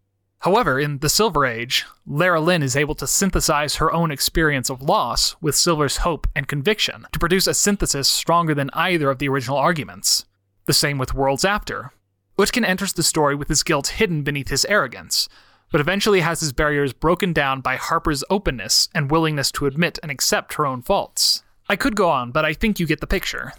However, 0.42 0.78
in 0.78 0.98
The 0.98 1.08
Silver 1.08 1.44
Age, 1.44 1.86
Lara 2.06 2.40
Lynn 2.40 2.62
is 2.62 2.76
able 2.76 2.94
to 2.96 3.08
synthesize 3.08 3.76
her 3.76 3.92
own 3.92 4.12
experience 4.12 4.70
of 4.70 4.80
loss 4.80 5.34
with 5.40 5.56
Silver's 5.56 5.98
hope 5.98 6.28
and 6.36 6.46
conviction 6.46 7.06
to 7.10 7.18
produce 7.18 7.48
a 7.48 7.54
synthesis 7.54 8.08
stronger 8.08 8.54
than 8.54 8.70
either 8.72 9.10
of 9.10 9.18
the 9.18 9.28
original 9.28 9.56
arguments. 9.56 10.24
The 10.66 10.72
same 10.72 10.98
with 10.98 11.14
Worlds 11.14 11.44
After. 11.44 11.90
Utkin 12.38 12.64
enters 12.64 12.92
the 12.92 13.02
story 13.02 13.34
with 13.34 13.48
his 13.48 13.64
guilt 13.64 13.88
hidden 13.88 14.22
beneath 14.22 14.48
his 14.48 14.64
arrogance, 14.66 15.28
but 15.72 15.80
eventually 15.80 16.20
has 16.20 16.40
his 16.40 16.52
barriers 16.52 16.92
broken 16.92 17.32
down 17.32 17.62
by 17.62 17.76
Harper's 17.76 18.22
openness 18.30 18.88
and 18.94 19.10
willingness 19.10 19.50
to 19.50 19.66
admit 19.66 19.98
and 20.02 20.12
accept 20.12 20.54
her 20.54 20.66
own 20.66 20.82
faults. 20.82 21.42
I 21.68 21.76
could 21.76 21.96
go 21.96 22.10
on, 22.10 22.30
but 22.30 22.44
I 22.44 22.52
think 22.52 22.78
you 22.78 22.86
get 22.86 23.00
the 23.00 23.06
picture. 23.06 23.54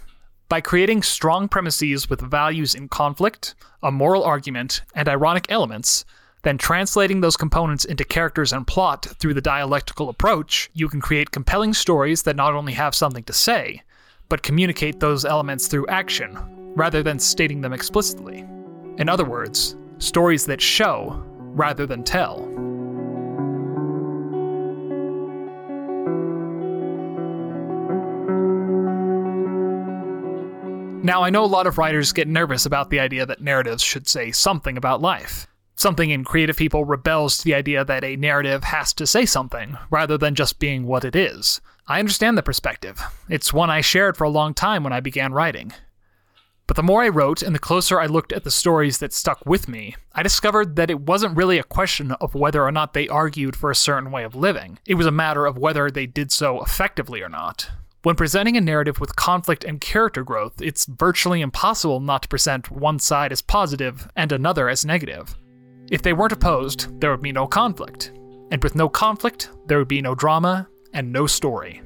By 0.48 0.60
creating 0.60 1.02
strong 1.02 1.48
premises 1.48 2.08
with 2.08 2.20
values 2.20 2.74
in 2.74 2.88
conflict, 2.88 3.56
a 3.82 3.90
moral 3.90 4.22
argument, 4.22 4.82
and 4.94 5.08
ironic 5.08 5.46
elements, 5.48 6.04
then 6.42 6.58
translating 6.58 7.20
those 7.20 7.36
components 7.36 7.84
into 7.84 8.04
characters 8.04 8.52
and 8.52 8.66
plot 8.66 9.06
through 9.18 9.34
the 9.34 9.40
dialectical 9.40 10.08
approach, 10.08 10.70
you 10.74 10.88
can 10.88 11.00
create 11.00 11.32
compelling 11.32 11.74
stories 11.74 12.22
that 12.22 12.36
not 12.36 12.54
only 12.54 12.74
have 12.74 12.94
something 12.94 13.24
to 13.24 13.32
say, 13.32 13.82
but 14.28 14.42
communicate 14.42 15.00
those 15.00 15.24
elements 15.24 15.66
through 15.66 15.86
action, 15.88 16.38
rather 16.76 17.02
than 17.02 17.18
stating 17.18 17.60
them 17.60 17.72
explicitly. 17.72 18.40
In 18.98 19.08
other 19.08 19.24
words, 19.24 19.76
stories 19.98 20.44
that 20.46 20.60
show 20.60 21.24
rather 21.54 21.86
than 21.86 22.04
tell. 22.04 22.50
Now, 31.04 31.22
I 31.22 31.28
know 31.28 31.44
a 31.44 31.46
lot 31.46 31.66
of 31.66 31.76
writers 31.76 32.14
get 32.14 32.28
nervous 32.28 32.64
about 32.64 32.88
the 32.88 32.98
idea 32.98 33.26
that 33.26 33.42
narratives 33.42 33.82
should 33.82 34.08
say 34.08 34.32
something 34.32 34.78
about 34.78 35.02
life. 35.02 35.46
Something 35.76 36.10
in 36.10 36.24
creative 36.24 36.56
people 36.56 36.86
rebels 36.86 37.36
to 37.36 37.44
the 37.44 37.54
idea 37.54 37.84
that 37.84 38.04
a 38.04 38.16
narrative 38.16 38.64
has 38.64 38.94
to 38.94 39.06
say 39.06 39.26
something, 39.26 39.76
rather 39.90 40.16
than 40.16 40.34
just 40.34 40.58
being 40.58 40.86
what 40.86 41.04
it 41.04 41.14
is. 41.14 41.60
I 41.86 41.98
understand 41.98 42.38
the 42.38 42.42
perspective. 42.42 43.02
It's 43.28 43.52
one 43.52 43.68
I 43.68 43.82
shared 43.82 44.16
for 44.16 44.24
a 44.24 44.30
long 44.30 44.54
time 44.54 44.82
when 44.82 44.94
I 44.94 45.00
began 45.00 45.34
writing. 45.34 45.74
But 46.66 46.76
the 46.76 46.82
more 46.82 47.02
I 47.02 47.08
wrote 47.08 47.42
and 47.42 47.54
the 47.54 47.58
closer 47.58 48.00
I 48.00 48.06
looked 48.06 48.32
at 48.32 48.44
the 48.44 48.50
stories 48.50 48.98
that 48.98 49.12
stuck 49.12 49.44
with 49.44 49.68
me, 49.68 49.96
I 50.12 50.22
discovered 50.22 50.76
that 50.76 50.90
it 50.90 51.00
wasn't 51.00 51.36
really 51.36 51.58
a 51.58 51.64
question 51.64 52.12
of 52.12 52.34
whether 52.34 52.62
or 52.62 52.72
not 52.72 52.94
they 52.94 53.06
argued 53.06 53.54
for 53.54 53.70
a 53.70 53.76
certain 53.76 54.10
way 54.10 54.24
of 54.24 54.34
living. 54.34 54.78
It 54.86 54.94
was 54.94 55.06
a 55.06 55.10
matter 55.10 55.44
of 55.44 55.58
whether 55.58 55.90
they 55.90 56.06
did 56.06 56.32
so 56.32 56.62
effectively 56.62 57.20
or 57.20 57.28
not. 57.28 57.70
When 58.02 58.16
presenting 58.16 58.56
a 58.56 58.60
narrative 58.60 59.00
with 59.00 59.16
conflict 59.16 59.64
and 59.64 59.80
character 59.80 60.24
growth, 60.24 60.60
it's 60.60 60.86
virtually 60.86 61.40
impossible 61.40 62.00
not 62.00 62.22
to 62.22 62.28
present 62.28 62.70
one 62.70 62.98
side 62.98 63.32
as 63.32 63.42
positive 63.42 64.08
and 64.16 64.32
another 64.32 64.68
as 64.68 64.84
negative. 64.84 65.34
If 65.90 66.02
they 66.02 66.12
weren't 66.12 66.32
opposed, 66.32 67.00
there 67.00 67.10
would 67.10 67.22
be 67.22 67.32
no 67.32 67.46
conflict. 67.46 68.12
And 68.50 68.62
with 68.62 68.74
no 68.74 68.88
conflict, 68.88 69.50
there 69.66 69.78
would 69.78 69.88
be 69.88 70.02
no 70.02 70.14
drama 70.14 70.68
and 70.92 71.12
no 71.12 71.26
story. 71.26 71.82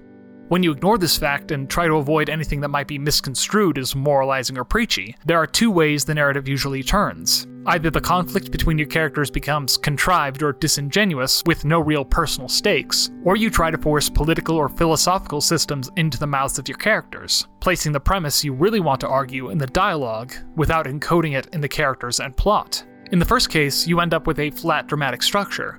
When 0.48 0.62
you 0.62 0.72
ignore 0.72 0.96
this 0.96 1.18
fact 1.18 1.50
and 1.50 1.68
try 1.68 1.86
to 1.86 1.96
avoid 1.96 2.30
anything 2.30 2.60
that 2.62 2.70
might 2.70 2.88
be 2.88 2.98
misconstrued 2.98 3.76
as 3.76 3.94
moralizing 3.94 4.56
or 4.56 4.64
preachy, 4.64 5.14
there 5.26 5.36
are 5.36 5.46
two 5.46 5.70
ways 5.70 6.06
the 6.06 6.14
narrative 6.14 6.48
usually 6.48 6.82
turns. 6.82 7.46
Either 7.66 7.90
the 7.90 8.00
conflict 8.00 8.50
between 8.50 8.78
your 8.78 8.86
characters 8.86 9.30
becomes 9.30 9.76
contrived 9.76 10.42
or 10.42 10.54
disingenuous 10.54 11.42
with 11.44 11.66
no 11.66 11.80
real 11.80 12.02
personal 12.02 12.48
stakes, 12.48 13.10
or 13.24 13.36
you 13.36 13.50
try 13.50 13.70
to 13.70 13.76
force 13.76 14.08
political 14.08 14.56
or 14.56 14.70
philosophical 14.70 15.42
systems 15.42 15.90
into 15.96 16.18
the 16.18 16.26
mouths 16.26 16.58
of 16.58 16.66
your 16.66 16.78
characters, 16.78 17.46
placing 17.60 17.92
the 17.92 18.00
premise 18.00 18.42
you 18.42 18.54
really 18.54 18.80
want 18.80 19.02
to 19.02 19.08
argue 19.08 19.50
in 19.50 19.58
the 19.58 19.66
dialogue 19.66 20.32
without 20.56 20.86
encoding 20.86 21.36
it 21.36 21.46
in 21.52 21.60
the 21.60 21.68
characters 21.68 22.20
and 22.20 22.34
plot. 22.38 22.82
In 23.12 23.18
the 23.18 23.24
first 23.26 23.50
case, 23.50 23.86
you 23.86 24.00
end 24.00 24.14
up 24.14 24.26
with 24.26 24.38
a 24.38 24.50
flat 24.52 24.86
dramatic 24.86 25.22
structure. 25.22 25.78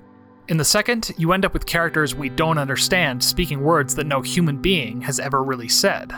In 0.50 0.58
the 0.58 0.66
second, 0.66 1.12
you 1.16 1.32
end 1.32 1.46
up 1.46 1.54
with 1.54 1.68
characters 1.68 2.16
we 2.16 2.28
don't 2.28 2.58
understand 2.58 3.24
speaking 3.24 3.62
words 3.62 3.94
that 3.94 4.08
no 4.08 4.24
human 4.24 4.58
being 4.58 5.00
has 5.02 5.20
ever 5.20 5.44
really 5.44 5.70
said. 5.70 6.12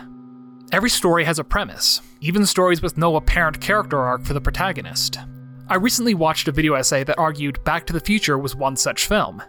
Every 0.71 0.89
story 0.89 1.25
has 1.25 1.37
a 1.37 1.43
premise, 1.43 1.99
even 2.21 2.45
stories 2.45 2.81
with 2.81 2.97
no 2.97 3.17
apparent 3.17 3.59
character 3.59 3.99
arc 3.99 4.23
for 4.23 4.31
the 4.31 4.39
protagonist. 4.39 5.17
I 5.67 5.75
recently 5.75 6.13
watched 6.13 6.47
a 6.47 6.53
video 6.53 6.75
essay 6.75 7.03
that 7.03 7.19
argued 7.19 7.61
Back 7.65 7.85
to 7.87 7.93
the 7.93 7.99
Future 7.99 8.37
was 8.37 8.55
one 8.55 8.77
such 8.77 9.07
film. 9.07 9.43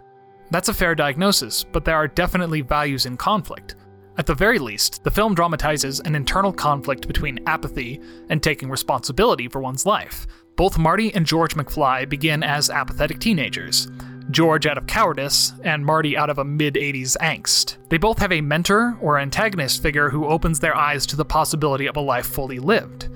That's 0.51 0.67
a 0.67 0.73
fair 0.73 0.95
diagnosis, 0.95 1.63
but 1.63 1.85
there 1.85 1.95
are 1.95 2.09
definitely 2.09 2.59
values 2.59 3.05
in 3.05 3.15
conflict. 3.15 3.77
At 4.17 4.25
the 4.25 4.35
very 4.35 4.59
least, 4.59 5.01
the 5.05 5.11
film 5.11 5.33
dramatizes 5.33 6.01
an 6.01 6.13
internal 6.13 6.51
conflict 6.51 7.07
between 7.07 7.39
apathy 7.47 8.01
and 8.29 8.43
taking 8.43 8.69
responsibility 8.69 9.47
for 9.47 9.61
one's 9.61 9.85
life, 9.85 10.27
both 10.57 10.77
Marty 10.77 11.13
and 11.13 11.25
George 11.25 11.55
McFly 11.55 12.09
begin 12.09 12.43
as 12.43 12.69
apathetic 12.69 13.19
teenagers. 13.19 13.87
George 14.33 14.65
out 14.65 14.77
of 14.77 14.87
cowardice, 14.87 15.53
and 15.63 15.85
Marty 15.85 16.17
out 16.17 16.29
of 16.29 16.39
a 16.39 16.43
mid 16.43 16.73
80s 16.73 17.15
angst. 17.17 17.77
They 17.89 17.97
both 17.97 18.17
have 18.17 18.31
a 18.31 18.41
mentor 18.41 18.97
or 18.99 19.19
antagonist 19.19 19.81
figure 19.81 20.09
who 20.09 20.25
opens 20.25 20.59
their 20.59 20.75
eyes 20.75 21.05
to 21.05 21.15
the 21.15 21.23
possibility 21.23 21.85
of 21.85 21.95
a 21.95 22.01
life 22.01 22.25
fully 22.25 22.59
lived. 22.59 23.09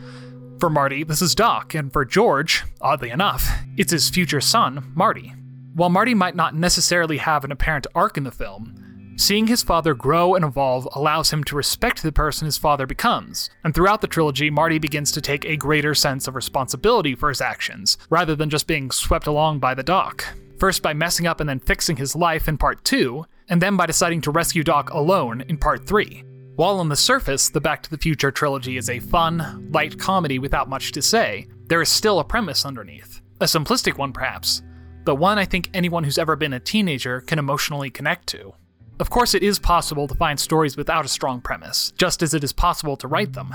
For 0.60 0.70
Marty, 0.70 1.04
this 1.04 1.22
is 1.22 1.36
Doc, 1.36 1.76
and 1.76 1.92
for 1.92 2.06
George, 2.06 2.64
oddly 2.80 3.10
enough, 3.10 3.50
it's 3.76 3.92
his 3.92 4.10
future 4.10 4.42
son, 4.42 4.92
Marty. 4.96 5.34
While 5.74 5.90
Marty 5.90 6.14
might 6.14 6.36
not 6.36 6.56
necessarily 6.56 7.18
have 7.18 7.44
an 7.44 7.52
apparent 7.52 7.88
arc 7.94 8.18
in 8.18 8.24
the 8.24 8.32
film, 8.32 8.88
Seeing 9.20 9.48
his 9.48 9.64
father 9.64 9.96
grow 9.96 10.36
and 10.36 10.46
evolve 10.46 10.88
allows 10.94 11.34
him 11.34 11.44
to 11.46 11.56
respect 11.56 12.04
the 12.04 12.12
person 12.12 12.46
his 12.46 12.60
father 12.60 12.86
becomes, 12.86 13.50
and 13.64 13.74
throughout 13.74 14.02
the 14.02 14.08
trilogy, 14.08 14.52
Marty 14.52 14.78
begins 14.78 15.12
to 15.12 15.22
take 15.22 15.44
a 15.44 15.58
greater 15.58 15.96
sense 15.96 16.28
of 16.28 16.36
responsibility 16.36 17.16
for 17.16 17.30
his 17.30 17.42
actions, 17.42 17.98
rather 18.12 18.36
than 18.36 18.52
just 18.52 18.68
being 18.68 18.92
swept 18.92 19.26
along 19.26 19.58
by 19.58 19.74
the 19.74 19.82
Doc. 19.82 20.24
First 20.60 20.82
by 20.82 20.94
messing 20.94 21.28
up 21.28 21.40
and 21.40 21.48
then 21.48 21.60
fixing 21.60 21.98
his 21.98 22.16
life 22.16 22.48
in 22.48 22.58
part 22.58 22.84
2, 22.84 23.26
and 23.50 23.62
then 23.62 23.78
by 23.78 23.86
deciding 23.86 24.22
to 24.22 24.32
rescue 24.32 24.64
Doc 24.64 24.90
alone 24.90 25.42
in 25.42 25.58
part 25.58 25.88
3. 25.88 26.24
While 26.56 26.80
on 26.80 26.90
the 26.90 26.96
surface, 26.96 27.50
the 27.50 27.62
Back 27.62 27.84
to 27.84 27.90
the 27.92 27.98
Future 27.98 28.32
trilogy 28.32 28.78
is 28.78 28.90
a 28.90 29.00
fun, 29.00 29.70
light 29.72 30.00
comedy 30.00 30.40
without 30.40 30.68
much 30.68 30.92
to 30.94 31.02
say, 31.04 31.48
there 31.68 31.82
is 31.82 31.90
still 31.90 32.20
a 32.20 32.24
premise 32.24 32.66
underneath. 32.66 33.22
A 33.40 33.46
simplistic 33.46 33.98
one, 33.98 34.12
perhaps, 34.12 34.64
but 35.06 35.16
one 35.16 35.38
I 35.38 35.46
think 35.46 35.70
anyone 35.74 36.04
who's 36.04 36.18
ever 36.18 36.36
been 36.36 36.54
a 36.54 36.60
teenager 36.60 37.22
can 37.22 37.38
emotionally 37.38 37.92
connect 37.92 38.26
to. 38.30 38.54
Of 39.00 39.12
course, 39.12 39.36
it 39.36 39.44
is 39.44 39.60
possible 39.60 40.08
to 40.08 40.16
find 40.16 40.40
stories 40.40 40.76
without 40.76 41.06
a 41.06 41.10
strong 41.10 41.40
premise, 41.40 41.92
just 41.92 42.24
as 42.24 42.34
it 42.34 42.44
is 42.44 42.52
possible 42.52 42.98
to 42.98 43.08
write 43.08 43.34
them. 43.34 43.54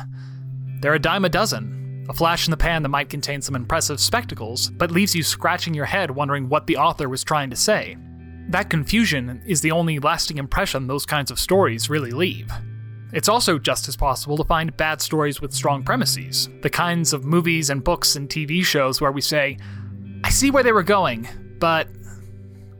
They're 0.80 0.94
a 0.94 1.00
dime 1.00 1.24
a 1.24 1.28
dozen, 1.28 1.81
a 2.08 2.14
flash 2.14 2.46
in 2.46 2.50
the 2.50 2.56
pan 2.56 2.82
that 2.82 2.88
might 2.88 3.08
contain 3.08 3.40
some 3.40 3.54
impressive 3.54 4.00
spectacles, 4.00 4.70
but 4.70 4.90
leaves 4.90 5.14
you 5.14 5.22
scratching 5.22 5.74
your 5.74 5.84
head 5.84 6.10
wondering 6.10 6.48
what 6.48 6.66
the 6.66 6.76
author 6.76 7.08
was 7.08 7.24
trying 7.24 7.50
to 7.50 7.56
say. 7.56 7.96
That 8.48 8.70
confusion 8.70 9.42
is 9.46 9.60
the 9.60 9.70
only 9.70 9.98
lasting 9.98 10.38
impression 10.38 10.86
those 10.86 11.06
kinds 11.06 11.30
of 11.30 11.38
stories 11.38 11.88
really 11.88 12.10
leave. 12.10 12.50
It's 13.12 13.28
also 13.28 13.58
just 13.58 13.88
as 13.88 13.96
possible 13.96 14.36
to 14.38 14.44
find 14.44 14.76
bad 14.76 15.00
stories 15.00 15.40
with 15.40 15.52
strong 15.52 15.84
premises, 15.84 16.48
the 16.62 16.70
kinds 16.70 17.12
of 17.12 17.24
movies 17.24 17.70
and 17.70 17.84
books 17.84 18.16
and 18.16 18.28
TV 18.28 18.64
shows 18.64 19.00
where 19.00 19.12
we 19.12 19.20
say, 19.20 19.58
I 20.24 20.30
see 20.30 20.50
where 20.50 20.62
they 20.62 20.72
were 20.72 20.82
going, 20.82 21.28
but 21.58 21.88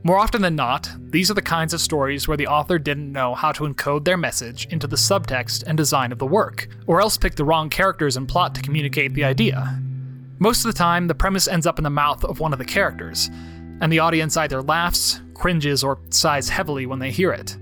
more 0.03 0.19
often 0.19 0.41
than 0.41 0.55
not, 0.55 0.91
these 0.99 1.31
are 1.31 1.33
the 1.33 1.41
kinds 1.41 1.73
of 1.73 1.79
stories 1.79 2.27
where 2.27 2.35
the 2.35 2.47
author 2.47 2.77
didn't 2.77 3.11
know 3.11 3.33
how 3.33 3.53
to 3.53 3.63
encode 3.63 4.03
their 4.03 4.17
message 4.17 4.65
into 4.67 4.85
the 4.85 4.97
subtext 4.97 5.63
and 5.65 5.77
design 5.77 6.11
of 6.11 6.19
the 6.19 6.25
work, 6.25 6.67
or 6.87 6.99
else 6.99 7.17
picked 7.17 7.37
the 7.37 7.45
wrong 7.45 7.69
characters 7.69 8.17
and 8.17 8.27
plot 8.27 8.53
to 8.55 8.61
communicate 8.61 9.13
the 9.13 9.23
idea. 9.23 9.79
Most 10.39 10.65
of 10.65 10.73
the 10.73 10.77
time, 10.77 11.07
the 11.07 11.15
premise 11.15 11.47
ends 11.47 11.65
up 11.65 11.79
in 11.79 11.83
the 11.83 11.89
mouth 11.89 12.25
of 12.25 12.41
one 12.41 12.51
of 12.51 12.59
the 12.59 12.65
characters, 12.65 13.29
and 13.79 13.89
the 13.89 13.99
audience 13.99 14.35
either 14.35 14.61
laughs, 14.61 15.21
cringes, 15.33 15.85
or 15.85 15.99
sighs 16.09 16.49
heavily 16.49 16.85
when 16.85 16.99
they 16.99 17.11
hear 17.11 17.31
it. 17.31 17.57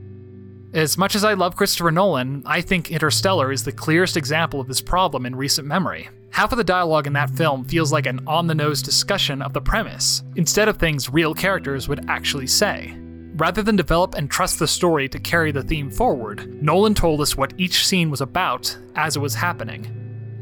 As 0.73 0.97
much 0.97 1.13
as 1.13 1.23
I 1.23 1.33
love 1.33 1.55
Christopher 1.55 1.91
Nolan, 1.91 2.41
I 2.45 2.61
think 2.61 2.89
Interstellar 2.89 3.51
is 3.51 3.65
the 3.65 3.71
clearest 3.71 4.17
example 4.17 4.59
of 4.59 4.67
this 4.67 4.81
problem 4.81 5.27
in 5.27 5.35
recent 5.35 5.67
memory. 5.67 6.09
Half 6.31 6.53
of 6.53 6.57
the 6.57 6.63
dialogue 6.63 7.07
in 7.07 7.13
that 7.13 7.29
film 7.29 7.65
feels 7.65 7.91
like 7.91 8.05
an 8.05 8.21
on 8.25 8.47
the 8.47 8.55
nose 8.55 8.81
discussion 8.81 9.41
of 9.41 9.53
the 9.53 9.61
premise, 9.61 10.23
instead 10.35 10.67
of 10.67 10.77
things 10.77 11.09
real 11.09 11.33
characters 11.33 11.87
would 11.87 12.09
actually 12.09 12.47
say. 12.47 12.97
Rather 13.35 13.61
than 13.61 13.75
develop 13.75 14.15
and 14.15 14.29
trust 14.29 14.57
the 14.57 14.67
story 14.67 15.09
to 15.09 15.19
carry 15.19 15.51
the 15.51 15.63
theme 15.63 15.89
forward, 15.89 16.61
Nolan 16.61 16.93
told 16.93 17.21
us 17.21 17.35
what 17.35 17.53
each 17.57 17.85
scene 17.85 18.09
was 18.09 18.21
about 18.21 18.77
as 18.95 19.15
it 19.15 19.19
was 19.19 19.35
happening. 19.35 19.85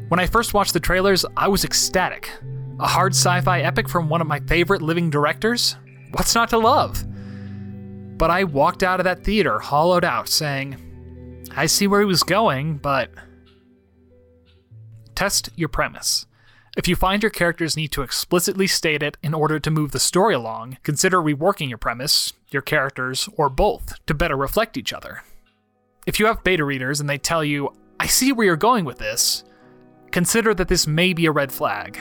When 0.10 0.20
I 0.20 0.28
first 0.28 0.54
watched 0.54 0.74
the 0.74 0.80
trailers, 0.80 1.26
I 1.38 1.48
was 1.48 1.64
ecstatic. 1.64 2.32
A 2.80 2.88
hard 2.88 3.14
sci 3.14 3.42
fi 3.42 3.62
epic 3.62 3.90
from 3.90 4.10
one 4.10 4.22
of 4.22 4.28
my 4.28 4.40
favorite 4.42 4.82
living 4.82 5.10
directors? 5.10 5.76
What's 6.12 6.36
not 6.36 6.50
to 6.50 6.58
love? 6.58 7.04
But 8.18 8.32
I 8.32 8.44
walked 8.44 8.84
out 8.84 9.00
of 9.00 9.04
that 9.06 9.24
theater 9.24 9.60
hollowed 9.60 10.04
out, 10.04 10.28
saying, 10.28 10.78
I 11.56 11.66
see 11.66 11.88
where 11.88 12.00
he 12.00 12.06
was 12.06 12.24
going, 12.24 12.78
but. 12.78 13.12
Test 15.20 15.50
your 15.58 15.68
premise. 15.68 16.28
If 16.78 16.88
you 16.88 16.96
find 16.96 17.22
your 17.22 17.30
characters 17.30 17.76
need 17.76 17.92
to 17.92 18.04
explicitly 18.04 18.68
state 18.68 19.04
it 19.04 19.18
in 19.22 19.34
order 19.34 19.60
to 19.60 19.70
move 19.70 19.92
the 19.92 20.00
story 20.00 20.34
along, 20.34 20.78
consider 20.82 21.18
reworking 21.18 21.68
your 21.68 21.78
premise, 21.78 22.32
your 22.52 22.62
characters, 22.62 23.28
or 23.36 23.50
both 23.50 23.96
to 24.06 24.14
better 24.14 24.38
reflect 24.38 24.78
each 24.78 24.94
other. 24.94 25.24
If 26.08 26.22
you 26.22 26.28
have 26.28 26.46
beta 26.46 26.64
readers 26.64 27.02
and 27.02 27.10
they 27.10 27.18
tell 27.18 27.44
you, 27.44 27.74
I 28.00 28.08
see 28.08 28.32
where 28.32 28.46
you're 28.46 28.56
going 28.56 28.86
with 28.86 29.00
this, 29.00 29.44
consider 30.12 30.54
that 30.54 30.70
this 30.70 30.88
may 30.88 31.12
be 31.12 31.26
a 31.26 31.34
red 31.34 31.52
flag. 31.52 32.00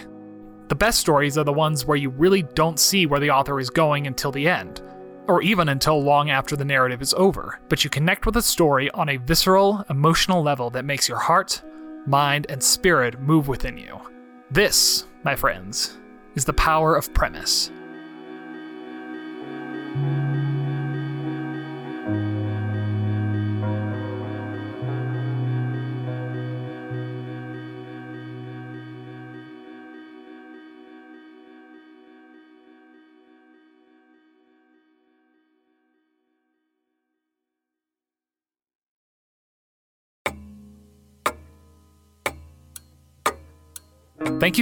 The 0.69 0.77
best 0.77 1.01
stories 1.01 1.37
are 1.37 1.45
the 1.45 1.53
ones 1.53 1.85
where 1.85 1.97
you 1.97 2.11
really 2.11 2.43
don't 2.43 2.79
see 2.79 3.05
where 3.05 3.19
the 3.19 3.31
author 3.31 3.59
is 3.59 3.69
going 3.69 4.07
until 4.07 4.31
the 4.31 4.47
end, 4.47 4.81
or 5.27 5.43
even 5.43 5.71
until 5.71 6.01
long 6.01 6.31
after 6.31 6.55
the 6.55 6.65
narrative 6.65 7.03
is 7.03 7.15
over, 7.15 7.59
but 7.69 7.83
you 7.83 7.91
connect 7.91 8.27
with 8.27 8.37
a 8.37 8.43
story 8.43 8.93
on 8.93 9.09
a 9.09 9.17
visceral, 9.17 9.85
emotional 9.91 10.41
level 10.41 10.71
that 10.71 10.85
makes 10.85 11.09
your 11.09 11.19
heart, 11.19 11.65
mind, 12.09 12.47
and 12.49 12.63
spirit 12.63 13.21
move 13.21 13.49
within 13.49 13.79
you. 13.79 14.01
This, 14.51 15.05
my 15.25 15.37
friends, 15.37 15.99
is 16.35 16.45
the 16.45 16.53
power 16.53 16.97
of 16.97 17.13
premise. 17.15 17.71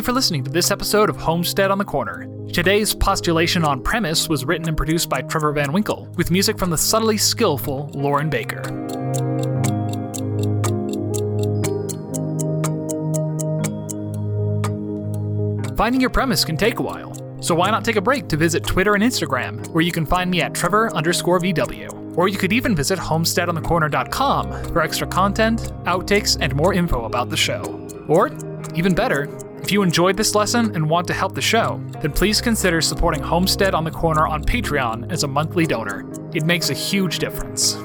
For 0.07 0.13
listening 0.13 0.45
to 0.45 0.51
this 0.53 0.71
episode 0.71 1.11
of 1.11 1.17
Homestead 1.17 1.73
on 1.73 1.79
the 1.79 1.85
Corner. 1.85 2.29
Today's 2.53 2.95
postulation 2.95 3.65
on 3.65 3.83
premise 3.83 4.29
was 4.29 4.45
written 4.45 4.69
and 4.69 4.77
produced 4.77 5.09
by 5.09 5.21
Trevor 5.21 5.51
Van 5.51 5.73
Winkle, 5.73 6.09
with 6.15 6.31
music 6.31 6.61
from 6.61 6.71
the 6.71 6.79
subtly 6.79 7.17
skillful 7.17 7.91
Lauren 7.93 8.31
Baker. 8.31 8.63
Finding 15.77 16.01
your 16.01 16.11
premise 16.11 16.45
can 16.45 16.57
take 16.57 16.79
a 16.79 16.83
while, 16.83 17.13
so 17.43 17.57
why 17.57 17.69
not 17.73 17.85
take 17.85 17.97
a 17.97 18.01
break 18.01 18.29
to 18.29 18.37
visit 18.37 18.63
Twitter 18.63 18.95
and 18.95 19.03
Instagram, 19.03 19.67
where 19.73 19.83
you 19.83 19.91
can 19.91 20.07
find 20.07 20.31
me 20.31 20.41
at 20.41 20.55
Trevor 20.55 20.95
underscore 20.95 21.41
VW. 21.41 22.17
Or 22.17 22.29
you 22.29 22.39
could 22.39 22.53
even 22.53 22.77
visit 22.77 23.01
homesteadonthecorner.com 23.01 24.73
for 24.73 24.83
extra 24.83 25.09
content, 25.09 25.73
outtakes, 25.83 26.39
and 26.41 26.55
more 26.55 26.73
info 26.73 27.07
about 27.07 27.29
the 27.29 27.37
show. 27.37 27.89
Or, 28.07 28.31
even 28.77 28.95
better, 28.95 29.27
if 29.63 29.73
you 29.73 29.83
enjoyed 29.83 30.17
this 30.17 30.35
lesson 30.35 30.75
and 30.75 30.89
want 30.89 31.07
to 31.09 31.13
help 31.13 31.35
the 31.35 31.41
show, 31.41 31.81
then 32.01 32.13
please 32.13 32.41
consider 32.41 32.81
supporting 32.81 33.23
Homestead 33.23 33.75
on 33.75 33.85
the 33.85 33.91
Corner 33.91 34.27
on 34.27 34.45
Patreon 34.45 35.11
as 35.11 35.23
a 35.23 35.27
monthly 35.27 35.67
donor. 35.67 36.05
It 36.35 36.45
makes 36.45 36.71
a 36.71 36.75
huge 36.75 37.19
difference. 37.19 37.77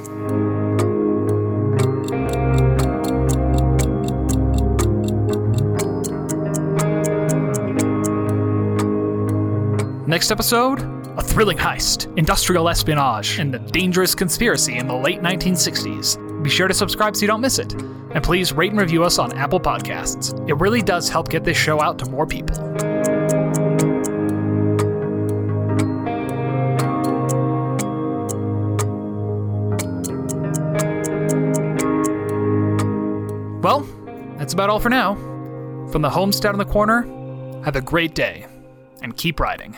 Next 10.07 10.31
episode 10.31 11.01
a 11.17 11.21
thrilling 11.23 11.57
heist, 11.57 12.15
industrial 12.17 12.69
espionage, 12.69 13.37
and 13.39 13.53
a 13.53 13.59
dangerous 13.59 14.15
conspiracy 14.15 14.77
in 14.77 14.87
the 14.87 14.95
late 14.95 15.21
1960s. 15.21 16.43
Be 16.43 16.49
sure 16.49 16.67
to 16.67 16.73
subscribe 16.73 17.15
so 17.15 17.21
you 17.21 17.27
don't 17.27 17.41
miss 17.41 17.59
it. 17.59 17.75
And 18.13 18.23
please 18.23 18.51
rate 18.51 18.71
and 18.71 18.79
review 18.79 19.03
us 19.03 19.19
on 19.19 19.31
Apple 19.37 19.59
Podcasts. 19.59 20.37
It 20.49 20.55
really 20.55 20.81
does 20.81 21.09
help 21.09 21.29
get 21.29 21.43
this 21.43 21.57
show 21.57 21.81
out 21.81 21.97
to 21.99 22.05
more 22.09 22.25
people. 22.25 22.57
Well, 33.61 33.81
that's 34.37 34.53
about 34.53 34.69
all 34.69 34.79
for 34.79 34.89
now. 34.89 35.15
From 35.91 36.01
the 36.01 36.09
homestead 36.09 36.53
on 36.53 36.57
the 36.57 36.65
corner, 36.65 37.03
have 37.63 37.75
a 37.75 37.81
great 37.81 38.15
day 38.15 38.47
and 39.01 39.15
keep 39.15 39.39
riding. 39.39 39.77